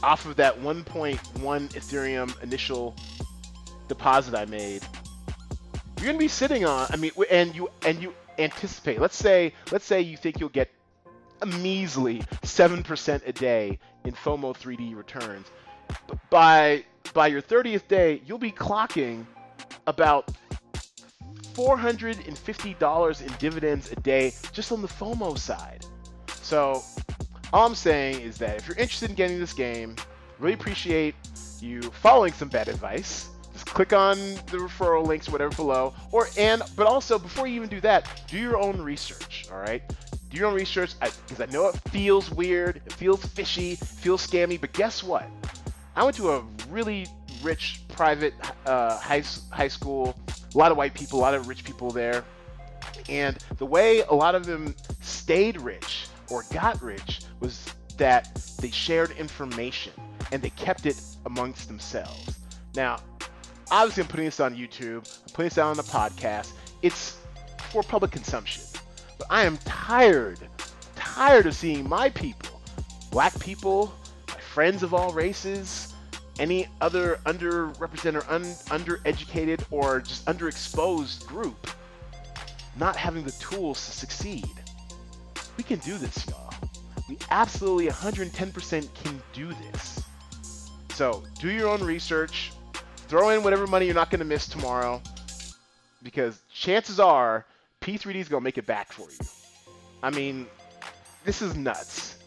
off 0.02 0.26
of 0.26 0.38
that 0.38 0.58
1.1 0.62 1.18
Ethereum 1.42 2.42
initial 2.42 2.96
deposit 3.90 4.36
I 4.36 4.46
made. 4.46 4.84
You're 6.06 6.14
gonna 6.14 6.20
be 6.24 6.28
sitting 6.28 6.66
on. 6.66 6.86
I 6.92 6.98
mean, 6.98 7.10
and 7.32 7.56
you 7.56 7.68
and 7.84 8.00
you 8.00 8.14
anticipate. 8.38 9.02
Let's 9.02 9.16
say 9.16 9.54
let's 9.72 9.86
say 9.86 10.02
you 10.02 10.18
think 10.18 10.40
you'll 10.40 10.50
get 10.50 10.70
a 11.42 11.48
measly 11.48 12.22
seven 12.44 12.84
percent 12.84 13.24
a 13.26 13.34
day 13.34 13.80
in 14.04 14.12
FOMO 14.12 14.56
3D 14.56 14.96
returns. 14.96 15.48
But 16.08 16.30
by 16.30 16.86
by 17.16 17.26
your 17.26 17.42
30th 17.42 17.88
day, 17.88 18.22
you'll 18.24 18.38
be 18.38 18.52
clocking 18.52 19.26
about 19.88 20.32
$450 21.56 23.22
in 23.22 23.34
dividends 23.40 23.92
a 23.92 23.96
day 23.96 24.32
just 24.52 24.72
on 24.72 24.84
the 24.84 24.88
FOMO 24.88 25.36
side. 25.36 25.88
So, 26.28 26.84
all 27.52 27.66
I'm 27.66 27.74
saying 27.74 28.22
is 28.22 28.38
that 28.38 28.58
if 28.58 28.68
you're 28.68 28.78
interested 28.78 29.10
in 29.10 29.16
getting 29.16 29.40
this 29.40 29.54
game, 29.54 29.96
really 30.38 30.54
appreciate 30.54 31.16
you 31.60 31.82
following 31.82 32.32
some 32.32 32.50
bad 32.50 32.68
advice. 32.68 33.30
Click 33.76 33.92
on 33.92 34.18
the 34.18 34.58
referral 34.58 35.06
links, 35.06 35.28
whatever 35.28 35.54
below, 35.54 35.94
or 36.14 36.30
and 36.38 36.62
but 36.78 36.88
also 36.88 37.20
before 37.20 37.46
you 37.46 37.58
even 37.58 37.68
do 37.68 37.82
that, 37.82 38.24
do 38.26 38.38
your 38.38 38.58
own 38.58 38.82
research. 38.82 39.48
All 39.52 39.60
right, 39.60 39.84
do 40.30 40.38
your 40.38 40.48
own 40.48 40.54
research 40.54 40.96
because 41.00 41.42
I, 41.42 41.44
I 41.44 41.48
know 41.48 41.68
it 41.68 41.76
feels 41.90 42.32
weird, 42.32 42.78
it 42.86 42.94
feels 42.94 43.26
fishy, 43.26 43.76
feels 43.76 44.26
scammy, 44.26 44.60
but 44.60 44.72
guess 44.72 45.04
what? 45.04 45.30
I 45.94 46.06
went 46.06 46.16
to 46.16 46.32
a 46.32 46.42
really 46.70 47.06
rich 47.44 47.82
private 47.90 48.34
uh, 48.66 48.98
high, 48.98 49.24
high 49.52 49.68
school, 49.68 50.18
a 50.54 50.58
lot 50.58 50.72
of 50.72 50.78
white 50.78 50.94
people, 50.94 51.20
a 51.20 51.22
lot 51.22 51.34
of 51.34 51.50
rich 51.50 51.66
people 51.66 51.92
there. 51.92 52.24
And 53.10 53.38
the 53.58 53.66
way 53.66 54.04
a 54.04 54.14
lot 54.14 54.36
of 54.36 54.46
them 54.46 54.74
stayed 55.02 55.60
rich 55.60 56.08
or 56.30 56.46
got 56.54 56.82
rich 56.82 57.24
was 57.42 57.66
that 57.98 58.42
they 58.62 58.72
shared 58.72 59.12
information 59.12 59.92
and 60.32 60.42
they 60.42 60.52
kept 60.52 60.86
it 60.86 61.02
amongst 61.26 61.68
themselves. 61.68 62.40
Now, 62.74 63.00
obviously, 63.72 64.04
I'm 64.04 64.10
putting 64.10 64.26
this 64.26 64.40
on 64.40 64.56
YouTube, 64.56 64.98
I'm 65.24 65.34
putting 65.34 65.50
this 65.50 65.58
out 65.58 65.70
on 65.70 65.78
the 65.78 65.84
podcast. 65.84 66.52
It's 66.82 67.18
for 67.72 67.84
public 67.84 68.12
consumption. 68.12 68.64
But 69.18 69.28
I 69.30 69.46
am 69.46 69.58
tired, 69.60 70.40
tired 70.96 71.46
of 71.46 71.56
seeing 71.56 71.88
my 71.88 72.10
people, 72.10 72.62
black 73.12 73.38
people, 73.40 73.94
my 74.28 74.40
friends 74.40 74.84
of 74.84 74.94
all 74.94 75.14
races, 75.14 75.94
any 76.38 76.68
other 76.82 77.20
underrepresented, 77.26 78.26
un- 78.30 78.44
undereducated, 78.44 79.64
or 79.72 80.02
just 80.02 80.26
underexposed 80.26 81.26
group 81.28 81.68
not 82.78 82.96
having 82.96 83.24
the 83.24 83.32
tools 83.34 83.86
to 83.86 83.92
succeed. 83.92 84.50
We 85.58 85.64
can 85.64 85.80
do 85.80 85.98
this, 85.98 86.28
y'all. 86.28 86.54
We 87.08 87.18
absolutely 87.30 87.88
110% 87.88 88.94
can 88.94 89.22
do 89.34 89.54
this. 89.72 90.04
So 90.90 91.24
do 91.40 91.52
your 91.52 91.70
own 91.70 91.84
research, 91.84 92.52
throw 93.08 93.30
in 93.30 93.44
whatever 93.44 93.68
money 93.68 93.86
you're 93.86 93.96
not 93.96 94.10
going 94.10 94.20
to 94.20 94.26
miss 94.26 94.48
tomorrow, 94.48 95.02
because 96.04 96.40
chances 96.54 97.00
are 97.00 97.46
P3D 97.82 98.16
is 98.16 98.30
going 98.30 98.42
to 98.42 98.44
make 98.44 98.58
it 98.58 98.66
back 98.66 98.92
for 98.92 99.10
you. 99.10 99.28
I 100.02 100.10
mean, 100.10 100.48
this 101.24 101.42
is 101.42 101.56
nuts. 101.56 102.18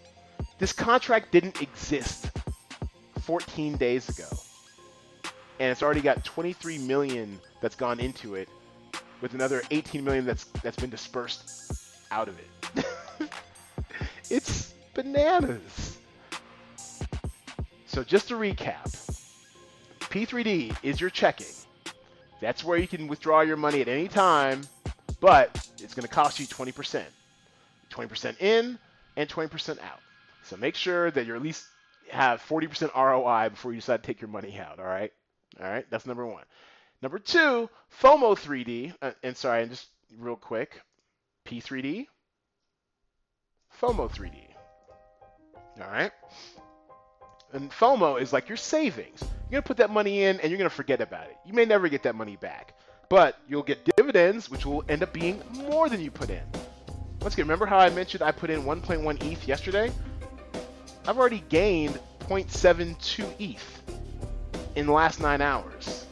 This 0.59 0.73
contract 0.73 1.31
didn't 1.33 1.63
exist 1.63 2.31
14 3.23 3.77
days 3.77 4.09
ago. 4.09 4.29
And 5.61 5.71
it's 5.71 5.83
already 5.83 6.01
got 6.01 6.25
23 6.25 6.79
million 6.79 7.39
that's 7.61 7.75
gone 7.75 8.01
into 8.01 8.35
it 8.35 8.49
with 9.21 9.35
another 9.35 9.63
18 9.71 10.05
million 10.05 10.25
that's 10.25 10.45
that's 10.63 10.77
been 10.77 10.91
dispersed 10.91 11.73
out 12.11 12.29
of 12.29 12.39
it. 12.39 12.87
it's 14.31 14.75
bananas. 14.95 15.99
So 17.87 18.05
just 18.05 18.29
to 18.29 18.35
recap, 18.35 19.08
P3D 20.11 20.77
is 20.83 21.01
your 21.01 21.11
checking. 21.11 21.47
That's 22.41 22.65
where 22.65 22.79
you 22.79 22.89
can 22.89 23.09
withdraw 23.09 23.41
your 23.41 23.57
money 23.57 23.81
at 23.81 23.89
any 23.89 24.09
time, 24.09 24.63
but 25.21 25.51
it's 25.83 25.95
going 25.95 26.07
to 26.07 26.15
cost 26.15 26.39
you 26.39 26.47
20%. 26.47 27.03
20% 27.91 28.41
in 28.41 28.79
and 29.17 29.29
20% 29.29 29.71
out. 29.83 30.01
So 30.45 30.57
make 30.57 30.75
sure 30.75 31.11
that 31.11 31.27
you're 31.27 31.37
at 31.37 31.43
least 31.43 31.67
have 32.11 32.41
40% 32.43 32.95
ROI 32.95 33.51
before 33.51 33.73
you 33.73 33.81
decide 33.81 34.03
to 34.03 34.07
take 34.07 34.21
your 34.21 34.29
money 34.29 34.59
out. 34.59 34.79
All 34.79 34.87
right. 34.87 35.13
All 35.61 35.69
right. 35.69 35.85
That's 35.91 36.07
number 36.07 36.27
one. 36.27 36.45
Number 37.03 37.19
two, 37.19 37.69
FOMO 38.01 38.35
3D. 38.35 38.95
Uh, 39.01 39.13
and 39.23 39.37
sorry, 39.37 39.63
and 39.63 39.71
just 39.71 39.89
real 40.17 40.37
quick, 40.37 40.81
P3D, 41.47 42.07
FOMO 43.81 44.11
3D. 44.11 44.49
All 45.81 45.91
right. 45.91 46.11
And 47.53 47.71
FOMO 47.71 48.21
is 48.21 48.33
like 48.33 48.49
your 48.49 48.57
savings. 48.57 49.21
You're 49.23 49.61
going 49.61 49.63
to 49.63 49.67
put 49.67 49.77
that 49.79 49.91
money 49.91 50.25
in 50.25 50.39
and 50.41 50.51
you're 50.51 50.59
going 50.59 50.69
to 50.69 50.75
forget 50.75 51.01
about 51.01 51.27
it. 51.27 51.37
You 51.47 51.55
may 51.55 51.65
never 51.65 51.89
get 51.89 52.03
that 52.03 52.15
money 52.15 52.37
back, 52.37 52.75
but 53.09 53.39
you'll 53.49 53.63
get 53.63 53.85
dividends, 53.97 54.51
which 54.51 54.67
will 54.67 54.85
end 54.89 55.03
up 55.03 55.13
being 55.13 55.43
more 55.55 55.89
than 55.89 56.01
you 56.01 56.11
put 56.11 56.29
in. 56.29 56.43
Once 57.23 57.35
again, 57.35 57.47
remember 57.47 57.67
how 57.67 57.79
I 57.79 57.89
mentioned 57.91 58.23
I 58.23 58.33
put 58.33 58.51
in 58.51 58.65
1.1 58.65 59.33
ETH 59.33 59.49
yesterday? 59.49 59.91
I've 61.07 61.19
already 61.19 61.43
gained 61.49 61.99
0.72 62.21 63.27
ETH 63.39 63.83
in 64.77 64.87
the 64.87 64.93
last 64.93 65.21
nine 65.21 65.41
hours. 65.41 66.05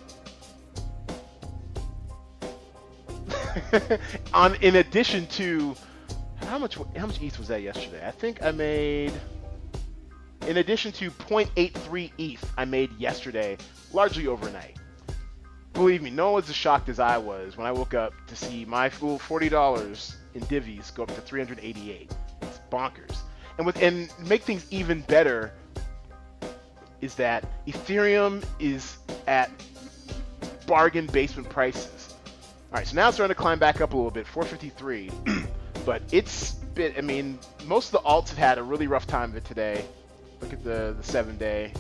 On 4.35 4.55
in 4.57 4.77
addition 4.77 5.27
to 5.27 5.75
how 6.37 6.59
much 6.59 6.77
how 6.97 7.07
much 7.07 7.21
ETH 7.21 7.39
was 7.39 7.49
that 7.49 7.63
yesterday? 7.63 8.07
I 8.07 8.11
think 8.11 8.43
I 8.43 8.51
made 8.51 9.13
in 10.47 10.59
addition 10.59 10.93
to 10.93 11.11
0.83 11.11 12.13
ETH 12.19 12.53
I 12.57 12.65
made 12.65 12.93
yesterday, 12.99 13.59
largely 13.93 14.27
overnight. 14.27 14.77
Believe 15.73 16.03
me, 16.03 16.11
no 16.11 16.27
one 16.27 16.35
was 16.35 16.49
as 16.49 16.57
shocked 16.57 16.89
as 16.89 16.99
I 16.99 17.19
was 17.19 17.57
when 17.57 17.67
I 17.67 17.73
woke 17.73 17.95
up 17.95 18.15
to 18.29 18.37
see 18.37 18.65
my 18.65 18.89
full 18.89 19.19
$40 19.19 20.15
in 20.35 20.41
divvies 20.43 20.95
go 20.95 21.03
up 21.03 21.15
to 21.15 21.21
388. 21.21 22.11
It's 22.43 22.61
bonkers 22.71 23.19
and 23.59 23.67
with 23.67 23.81
and 23.83 24.13
make 24.27 24.43
things 24.43 24.67
even 24.71 25.01
better 25.03 25.53
is 27.01 27.15
that 27.17 27.45
Ethereum 27.67 28.45
is 28.59 28.99
at 29.27 29.51
bargain 30.67 31.07
basement 31.07 31.49
prices. 31.49 32.15
All 32.73 32.79
right, 32.79 32.87
so 32.87 32.97
now 32.97 33.09
it's 33.09 33.17
starting 33.17 33.35
to 33.35 33.41
climb 33.41 33.59
back 33.59 33.81
up 33.81 33.93
a 33.93 33.97
little 33.97 34.11
bit, 34.11 34.27
453, 34.27 35.11
but 35.87 36.03
it's 36.11 36.53
been. 36.53 36.95
I 36.97 37.01
mean, 37.01 37.39
most 37.65 37.93
of 37.95 38.03
the 38.03 38.09
alts 38.09 38.29
have 38.29 38.39
had 38.39 38.59
a 38.59 38.63
really 38.63 38.87
rough 38.87 39.07
time 39.07 39.31
of 39.31 39.37
it 39.37 39.45
today. 39.45 39.85
Look 40.41 40.53
at 40.53 40.63
the 40.65 40.95
the 40.97 41.03
seven 41.03 41.37
day. 41.37 41.73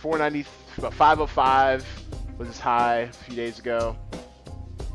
490, 0.00 0.48
about 0.78 0.94
505 0.94 1.86
was 2.38 2.48
as 2.48 2.58
high 2.58 3.00
a 3.00 3.12
few 3.12 3.36
days 3.36 3.58
ago, 3.58 3.94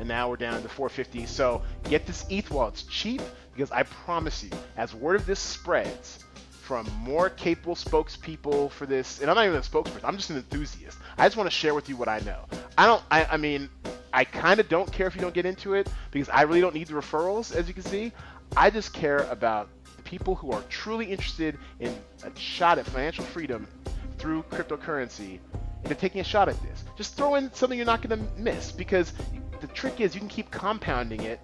and 0.00 0.08
now 0.08 0.28
we're 0.28 0.36
down 0.36 0.60
to 0.62 0.68
450. 0.68 1.26
So 1.26 1.62
get 1.84 2.06
this 2.06 2.26
ETH 2.28 2.50
while 2.50 2.66
it's 2.66 2.82
cheap 2.82 3.22
because 3.54 3.70
I 3.70 3.84
promise 3.84 4.42
you, 4.42 4.50
as 4.76 4.94
word 4.94 5.14
of 5.14 5.24
this 5.24 5.38
spreads, 5.38 6.24
from 6.66 6.90
more 6.98 7.30
capable 7.30 7.76
spokespeople 7.76 8.72
for 8.72 8.86
this. 8.86 9.20
And 9.20 9.30
I'm 9.30 9.36
not 9.36 9.46
even 9.46 9.56
a 9.56 9.60
spokesperson. 9.60 10.00
I'm 10.02 10.16
just 10.16 10.30
an 10.30 10.36
enthusiast. 10.36 10.98
I 11.16 11.24
just 11.26 11.36
want 11.36 11.48
to 11.48 11.56
share 11.56 11.74
with 11.74 11.88
you 11.88 11.96
what 11.96 12.08
I 12.08 12.18
know. 12.20 12.44
I 12.76 12.86
don't. 12.86 13.02
I, 13.08 13.24
I 13.26 13.36
mean, 13.36 13.70
I 14.12 14.24
kind 14.24 14.58
of 14.58 14.68
don't 14.68 14.90
care 14.90 15.06
if 15.06 15.14
you 15.14 15.20
don't 15.20 15.34
get 15.34 15.46
into 15.46 15.74
it 15.74 15.88
because 16.10 16.28
I 16.28 16.42
really 16.42 16.60
don't 16.60 16.74
need 16.74 16.88
the 16.88 16.94
referrals, 16.94 17.54
as 17.54 17.68
you 17.68 17.74
can 17.74 17.84
see. 17.84 18.12
I 18.56 18.70
just 18.70 18.92
care 18.92 19.18
about 19.30 19.68
people 20.06 20.34
who 20.34 20.52
are 20.52 20.62
truly 20.70 21.06
interested 21.06 21.58
in 21.80 21.94
a 22.22 22.38
shot 22.38 22.78
at 22.78 22.86
financial 22.86 23.24
freedom 23.24 23.68
through 24.16 24.42
cryptocurrency 24.44 25.40
and 25.84 25.98
taking 25.98 26.20
a 26.20 26.24
shot 26.24 26.48
at 26.48 26.60
this. 26.62 26.84
Just 26.96 27.16
throw 27.16 27.34
in 27.34 27.52
something 27.52 27.76
you're 27.78 27.84
not 27.84 28.00
going 28.00 28.18
to 28.18 28.40
miss 28.40 28.72
because 28.72 29.12
the 29.60 29.66
trick 29.68 30.00
is 30.00 30.14
you 30.14 30.20
can 30.20 30.28
keep 30.28 30.50
compounding 30.50 31.22
it 31.22 31.40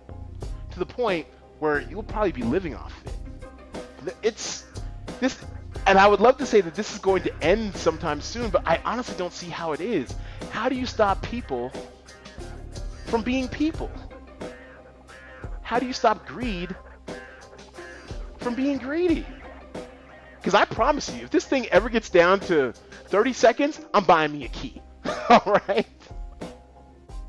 to 0.70 0.78
the 0.78 0.86
point 0.86 1.26
where 1.58 1.80
you'll 1.80 2.02
probably 2.02 2.32
be 2.32 2.42
living 2.42 2.74
off 2.74 2.94
it. 3.04 4.16
It's 4.22 4.64
this, 5.20 5.38
and 5.86 5.98
I 5.98 6.06
would 6.06 6.20
love 6.20 6.38
to 6.38 6.46
say 6.46 6.60
that 6.60 6.74
this 6.74 6.92
is 6.92 6.98
going 6.98 7.22
to 7.24 7.44
end 7.44 7.76
sometime 7.76 8.20
soon, 8.20 8.50
but 8.50 8.66
I 8.66 8.80
honestly 8.84 9.14
don't 9.16 9.32
see 9.32 9.48
how 9.48 9.72
it 9.72 9.80
is. 9.80 10.12
How 10.50 10.68
do 10.68 10.74
you 10.74 10.86
stop 10.86 11.22
people 11.22 11.70
from 13.06 13.22
being 13.22 13.48
people? 13.48 13.90
How 15.62 15.78
do 15.78 15.86
you 15.86 15.92
stop 15.92 16.26
greed 16.26 16.74
from 18.42 18.54
being 18.54 18.78
greedy? 18.78 19.26
Because 20.36 20.54
I 20.54 20.64
promise 20.64 21.14
you, 21.14 21.22
if 21.22 21.30
this 21.30 21.44
thing 21.44 21.66
ever 21.68 21.88
gets 21.88 22.10
down 22.10 22.40
to 22.40 22.72
30 23.06 23.32
seconds, 23.32 23.80
I'm 23.94 24.04
buying 24.04 24.32
me 24.32 24.44
a 24.44 24.48
key. 24.48 24.82
All 25.28 25.60
right? 25.68 25.86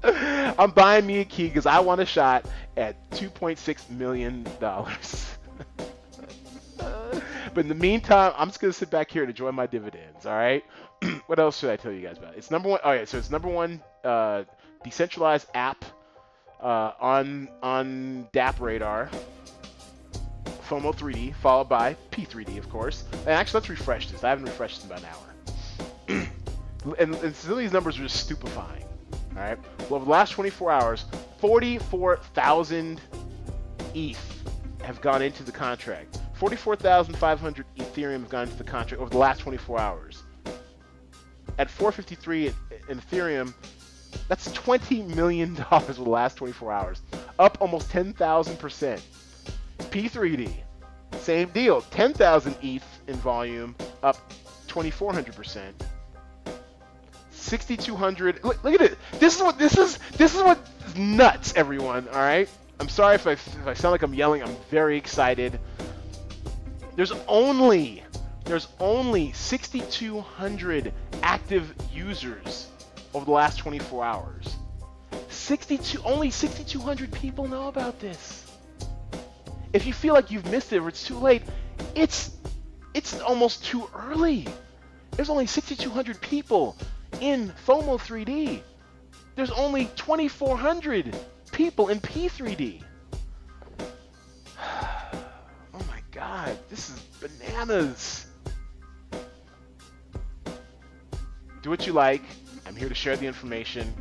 I'm 0.04 0.72
buying 0.72 1.06
me 1.06 1.20
a 1.20 1.26
key 1.26 1.48
because 1.48 1.68
I 1.68 1.80
want 1.80 2.02
a 2.02 2.06
shot 2.06 2.46
at 2.76 3.10
$2.6 3.12 3.90
million. 3.92 4.44
but 7.54 7.58
in 7.58 7.68
the 7.68 7.76
meantime, 7.76 8.34
I'm 8.36 8.48
just 8.48 8.60
going 8.60 8.74
to 8.74 8.78
sit 8.78 8.90
back 8.90 9.12
here 9.12 9.22
and 9.22 9.30
enjoy 9.30 9.52
my 9.52 9.68
dividends. 9.68 10.26
All 10.26 10.34
right? 10.34 10.64
what 11.28 11.38
else 11.40 11.60
should 11.60 11.70
I 11.70 11.78
tell 11.78 11.92
you 11.92 12.02
guys 12.02 12.18
about? 12.18 12.36
It's 12.36 12.50
number 12.50 12.70
one. 12.70 12.80
All 12.84 12.92
right. 12.92 13.08
So 13.08 13.18
it's 13.18 13.30
number 13.30 13.48
one 13.48 13.82
uh, 14.04 14.44
decentralized 14.84 15.48
app 15.54 15.86
uh, 16.62 16.94
on, 17.00 17.48
on 17.62 18.28
DappRadar. 18.34 19.10
FOMO 20.64 20.96
3D, 20.96 21.36
followed 21.36 21.70
by 21.70 21.96
P3D, 22.12 22.58
of 22.58 22.70
course. 22.70 23.04
And 23.12 23.30
actually, 23.30 23.60
let's 23.60 23.70
refresh 23.70 24.10
this. 24.10 24.24
I 24.24 24.30
haven't 24.30 24.46
refreshed 24.46 24.84
in 24.84 24.92
about 24.92 25.00
an 25.00 25.08
hour. 25.08 26.28
and, 27.00 27.16
and 27.16 27.36
some 27.36 27.52
of 27.54 27.58
these 27.58 27.74
numbers 27.74 28.00
are 28.00 28.04
just 28.04 28.18
stupefying. 28.18 28.86
All 29.36 29.42
right. 29.42 29.58
Well, 29.90 29.96
over 29.96 30.06
the 30.06 30.12
last 30.12 30.32
24 30.32 30.72
hours, 30.72 31.06
44,000 31.40 33.02
ETH 33.96 34.44
have 34.84 35.02
gone 35.02 35.22
into 35.22 35.44
the 35.44 35.52
contract. 35.52 36.20
44,500 36.36 37.66
Ethereum 37.78 38.20
have 38.22 38.30
gone 38.30 38.44
into 38.44 38.58
the 38.58 38.64
contract 38.64 39.02
over 39.02 39.10
the 39.10 39.18
last 39.18 39.40
24 39.40 39.80
hours. 39.80 40.24
At 41.58 41.70
453 41.70 42.48
in 42.90 43.00
Ethereum, 43.00 43.54
that's 44.28 44.52
20 44.52 45.04
million 45.04 45.54
dollars 45.56 45.98
over 45.98 46.04
the 46.04 46.10
last 46.10 46.36
24 46.38 46.72
hours, 46.72 47.02
up 47.40 47.58
almost 47.62 47.90
10,000 47.92 48.58
percent. 48.58 49.02
P3D, 49.86 50.52
same 51.20 51.50
deal, 51.50 51.82
10,000 51.82 52.56
ETH 52.62 53.02
in 53.08 53.16
volume, 53.16 53.76
up 54.02 54.18
2,400 54.68 55.36
percent. 55.36 55.84
6,200. 57.32 58.44
Look, 58.44 58.64
look, 58.64 58.74
at 58.74 58.82
it. 58.82 58.98
This 59.20 59.36
is 59.36 59.42
what 59.42 59.60
this 59.60 59.78
is. 59.78 59.98
This 60.18 60.34
is 60.34 60.42
what 60.42 60.60
nuts, 60.96 61.54
everyone. 61.56 62.08
All 62.08 62.16
right. 62.16 62.50
I'm 62.80 62.90
sorry 62.90 63.16
if 63.16 63.28
I 63.28 63.34
if 63.34 63.68
I 63.68 63.74
sound 63.74 63.92
like 63.92 64.02
I'm 64.02 64.14
yelling. 64.14 64.42
I'm 64.42 64.56
very 64.70 64.98
excited. 64.98 65.60
There's 66.96 67.12
only 67.28 68.04
there's 68.46 68.68
only 68.80 69.32
6,200 69.34 70.94
active 71.22 71.74
users 71.94 72.68
over 73.14 73.26
the 73.26 73.32
last 73.32 73.58
24 73.58 74.04
hours. 74.04 74.56
62 75.30 76.02
only 76.04 76.30
6,200 76.30 77.12
people 77.12 77.48
know 77.48 77.68
about 77.68 78.00
this. 78.00 78.43
If 79.74 79.88
you 79.88 79.94
feel 79.94 80.14
like 80.14 80.30
you've 80.30 80.50
missed 80.50 80.72
it 80.72 80.78
or 80.78 80.88
it's 80.88 81.06
too 81.06 81.18
late, 81.18 81.42
it's 81.96 82.32
it's 82.94 83.20
almost 83.20 83.66
too 83.66 83.90
early. 83.96 84.48
There's 85.12 85.32
only 85.32 85.48
6,200 85.48 86.22
people 86.22 86.78
in 87.20 87.52
FOMO 87.66 87.98
3D. 87.98 88.62
There's 89.36 89.52
only 89.52 89.86
2,400 89.96 91.16
people 91.52 91.90
in 91.90 92.00
P3D. 92.00 92.84
Oh 95.76 95.82
my 95.88 96.02
god, 96.12 96.56
this 96.70 96.92
is 96.92 97.00
bananas. 97.20 98.28
Do 101.64 101.72
what 101.72 101.88
you 101.88 101.94
like. 101.94 102.22
I'm 102.68 102.76
here 102.76 102.90
to 102.90 102.96
share 102.96 103.18
the 103.18 103.26
information. 103.26 103.92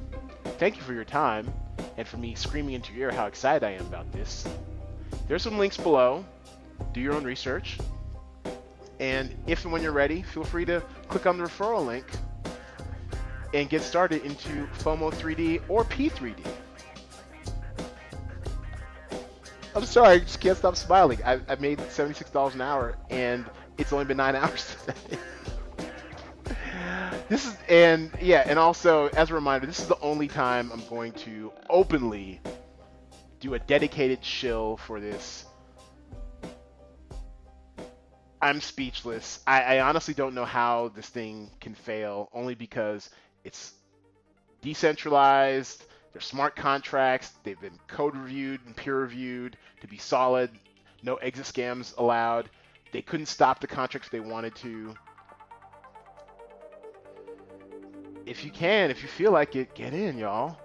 Thank 0.58 0.76
you 0.76 0.82
for 0.82 0.92
your 0.92 1.04
time 1.04 1.50
and 1.96 2.06
for 2.06 2.18
me 2.18 2.34
screaming 2.34 2.74
into 2.74 2.92
your 2.92 3.10
ear 3.10 3.16
how 3.16 3.26
excited 3.26 3.64
I 3.64 3.70
am 3.70 3.86
about 3.86 4.12
this. 4.12 4.46
There's 5.28 5.42
some 5.42 5.58
links 5.58 5.76
below. 5.76 6.24
Do 6.92 7.00
your 7.00 7.14
own 7.14 7.24
research. 7.24 7.78
And 9.00 9.34
if 9.46 9.64
and 9.64 9.72
when 9.72 9.82
you're 9.82 9.92
ready, 9.92 10.22
feel 10.22 10.44
free 10.44 10.64
to 10.66 10.80
click 11.08 11.26
on 11.26 11.38
the 11.38 11.44
referral 11.44 11.84
link 11.84 12.06
and 13.54 13.68
get 13.68 13.82
started 13.82 14.24
into 14.24 14.66
FOMO 14.78 15.12
3D 15.12 15.62
or 15.68 15.84
P3D. 15.84 16.38
I'm 19.74 19.84
sorry, 19.86 20.08
I 20.08 20.18
just 20.18 20.40
can't 20.40 20.56
stop 20.56 20.76
smiling. 20.76 21.18
I, 21.24 21.40
I 21.48 21.54
made 21.56 21.78
$76 21.78 22.54
an 22.54 22.60
hour 22.60 22.96
and 23.10 23.46
it's 23.78 23.92
only 23.92 24.04
been 24.04 24.18
nine 24.18 24.36
hours 24.36 24.76
today. 24.86 25.18
this 27.28 27.46
is, 27.46 27.56
and 27.68 28.10
yeah, 28.20 28.44
and 28.46 28.58
also 28.58 29.08
as 29.08 29.30
a 29.30 29.34
reminder, 29.34 29.66
this 29.66 29.80
is 29.80 29.88
the 29.88 29.98
only 30.00 30.28
time 30.28 30.70
I'm 30.72 30.84
going 30.88 31.12
to 31.12 31.52
openly 31.70 32.40
do 33.42 33.54
a 33.54 33.58
dedicated 33.58 34.24
shill 34.24 34.76
for 34.76 35.00
this. 35.00 35.44
I'm 38.40 38.60
speechless. 38.60 39.40
I, 39.46 39.62
I 39.62 39.80
honestly 39.80 40.14
don't 40.14 40.34
know 40.34 40.44
how 40.44 40.92
this 40.94 41.08
thing 41.08 41.50
can 41.60 41.74
fail, 41.74 42.28
only 42.32 42.54
because 42.54 43.10
it's 43.44 43.72
decentralized. 44.62 45.84
They're 46.12 46.22
smart 46.22 46.54
contracts. 46.54 47.32
They've 47.42 47.60
been 47.60 47.78
code 47.88 48.16
reviewed 48.16 48.60
and 48.64 48.76
peer 48.76 48.96
reviewed 48.96 49.56
to 49.80 49.88
be 49.88 49.98
solid. 49.98 50.50
No 51.02 51.16
exit 51.16 51.46
scams 51.46 51.98
allowed. 51.98 52.48
They 52.92 53.02
couldn't 53.02 53.26
stop 53.26 53.60
the 53.60 53.66
contracts 53.66 54.08
they 54.08 54.20
wanted 54.20 54.54
to. 54.56 54.94
If 58.24 58.44
you 58.44 58.52
can, 58.52 58.90
if 58.90 59.02
you 59.02 59.08
feel 59.08 59.32
like 59.32 59.56
it, 59.56 59.74
get 59.74 59.94
in, 59.94 60.16
y'all. 60.16 60.58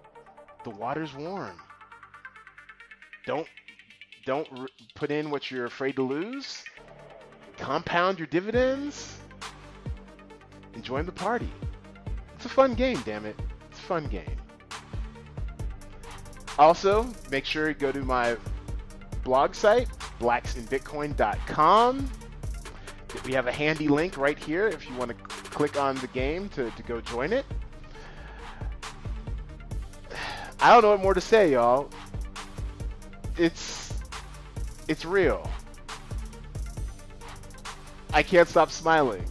The 0.64 0.70
water's 0.70 1.16
warm. 1.16 1.60
Don't 3.28 3.48
don't 4.26 4.48
put 4.96 5.12
in 5.12 5.30
what 5.30 5.52
you're 5.52 5.66
afraid 5.66 5.98
to 5.98 6.02
lose. 6.02 6.64
Compound 7.58 8.18
your 8.18 8.28
dividends. 8.28 9.18
and 10.74 10.84
join 10.84 11.06
the 11.06 11.12
party. 11.12 11.50
It's 12.36 12.46
a 12.46 12.50
fun 12.50 12.74
game, 12.74 13.02
damn 13.04 13.26
it. 13.26 13.36
It's 13.70 13.80
a 13.80 13.82
fun 13.82 14.08
game. 14.08 14.38
Also, 16.58 17.06
make 17.30 17.46
sure 17.46 17.68
you 17.68 17.74
go 17.74 17.92
to 17.92 18.02
my 18.04 18.38
blog 19.24 19.54
site, 19.56 19.90
blacksinbitcoin.com. 20.20 22.10
We 23.26 23.34
have 23.34 23.48
a 23.48 23.52
handy 23.52 23.88
link 23.88 24.18
right 24.18 24.38
here 24.38 24.68
if 24.68 24.88
you 24.90 24.96
want 24.96 25.10
to 25.10 25.16
click 25.16 25.78
on 25.80 25.96
the 25.96 26.08
game 26.08 26.48
to, 26.50 26.72
to 26.72 26.84
go 26.84 27.02
join 27.02 27.34
it. 27.34 27.46
I 30.60 30.74
don't 30.74 30.82
know 30.84 30.92
what 30.92 31.02
more 31.02 31.14
to 31.14 31.22
say, 31.22 31.52
y'all. 31.52 31.90
It's 33.38 33.94
it's 34.88 35.06
real. 35.06 35.50
I 38.14 38.24
can't 38.24 38.48
stop 38.48 38.72
smiling. 38.72 39.26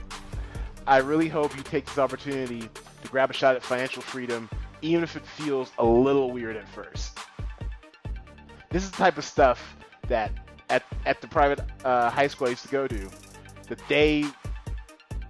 I 0.87 0.99
really 0.99 1.29
hope 1.29 1.57
you 1.57 1.63
take 1.63 1.87
this 1.87 1.99
opportunity 1.99 2.69
to 3.03 3.09
grab 3.09 3.31
a 3.31 3.33
shot 3.33 3.57
at 3.57 3.63
financial 3.63 4.03
freedom, 4.03 4.49
even 4.83 5.03
if 5.03 5.17
it 5.17 5.27
feels 5.27 5.73
a 5.79 5.85
little 5.85 6.31
weird 6.31 6.57
at 6.57 6.69
first. 6.69 7.19
This 8.71 8.85
is 8.85 8.91
the 8.91 8.97
type 8.97 9.19
of 9.19 9.25
stuff 9.25 9.77
that 10.09 10.31
at, 10.71 10.85
at 11.05 11.21
the 11.21 11.29
private 11.29 11.61
uh, 11.85 12.11
high 12.11 12.27
school 12.29 12.47
I 12.47 12.51
used 12.51 12.63
to 12.63 12.69
go 12.69 12.87
to, 12.87 13.11
that 13.69 13.81
they 13.89 14.25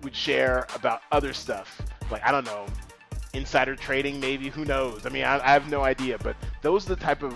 would 0.02 0.14
share 0.14 0.66
about 0.74 1.02
other 1.12 1.32
stuff. 1.32 1.80
Like, 2.10 2.22
I 2.24 2.32
don't 2.32 2.44
know, 2.44 2.66
insider 3.32 3.76
trading, 3.76 4.20
maybe, 4.20 4.48
who 4.48 4.64
knows? 4.64 5.06
I 5.06 5.08
mean, 5.10 5.24
I, 5.24 5.38
I 5.38 5.52
have 5.52 5.70
no 5.70 5.82
idea, 5.82 6.18
but 6.18 6.36
those 6.62 6.86
are 6.86 6.94
the 6.94 7.00
type 7.00 7.22
of 7.22 7.34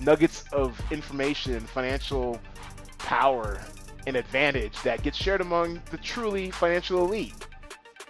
nuggets 0.00 0.44
of 0.52 0.80
information, 0.90 1.60
financial 1.60 2.40
power, 2.98 3.60
and 4.06 4.16
advantage 4.16 4.80
that 4.82 5.02
gets 5.02 5.16
shared 5.16 5.40
among 5.40 5.82
the 5.90 5.98
truly 5.98 6.50
financial 6.50 7.04
elite. 7.04 7.34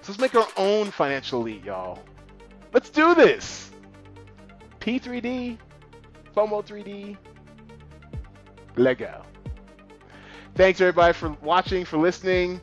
So 0.00 0.12
let's 0.12 0.20
make 0.20 0.34
our 0.34 0.48
own 0.56 0.90
financial 0.90 1.40
elite, 1.40 1.64
y'all. 1.64 2.02
Let's 2.72 2.90
do 2.90 3.14
this. 3.14 3.70
P3D, 4.80 5.58
FOMO 6.34 6.64
3D, 6.64 7.16
Lego. 8.76 9.22
Thanks 10.54 10.80
everybody 10.80 11.12
for 11.12 11.30
watching, 11.42 11.84
for 11.84 11.98
listening. 11.98 12.60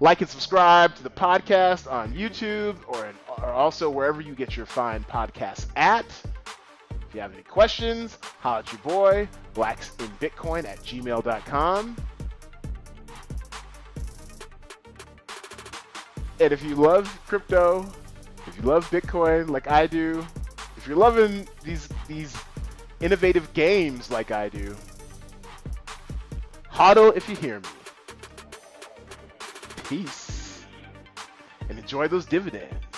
Like 0.00 0.20
and 0.20 0.28
subscribe 0.28 0.94
to 0.96 1.02
the 1.02 1.10
podcast 1.10 1.90
on 1.90 2.12
YouTube 2.12 2.76
or, 2.86 3.06
in, 3.06 3.14
or 3.38 3.46
also 3.46 3.88
wherever 3.88 4.20
you 4.20 4.34
get 4.34 4.56
your 4.56 4.66
fine 4.66 5.04
podcasts 5.04 5.66
at. 5.76 6.04
If 7.14 7.18
you 7.18 7.22
have 7.22 7.34
any 7.34 7.44
questions, 7.44 8.18
holla 8.40 8.58
at 8.58 8.72
your 8.72 8.80
boy, 8.80 9.28
blacksinbitcoin 9.54 10.64
at 10.64 10.80
gmail.com. 10.80 11.96
And 16.40 16.52
if 16.52 16.60
you 16.64 16.74
love 16.74 17.06
crypto, 17.28 17.86
if 18.48 18.56
you 18.56 18.62
love 18.62 18.90
Bitcoin 18.90 19.48
like 19.48 19.70
I 19.70 19.86
do, 19.86 20.26
if 20.76 20.88
you're 20.88 20.96
loving 20.96 21.46
these 21.62 21.88
these 22.08 22.36
innovative 22.98 23.52
games 23.52 24.10
like 24.10 24.32
I 24.32 24.48
do, 24.48 24.74
hodl 26.68 27.16
if 27.16 27.28
you 27.28 27.36
hear 27.36 27.60
me. 27.60 27.68
Peace. 29.84 30.64
And 31.68 31.78
enjoy 31.78 32.08
those 32.08 32.26
dividends. 32.26 32.93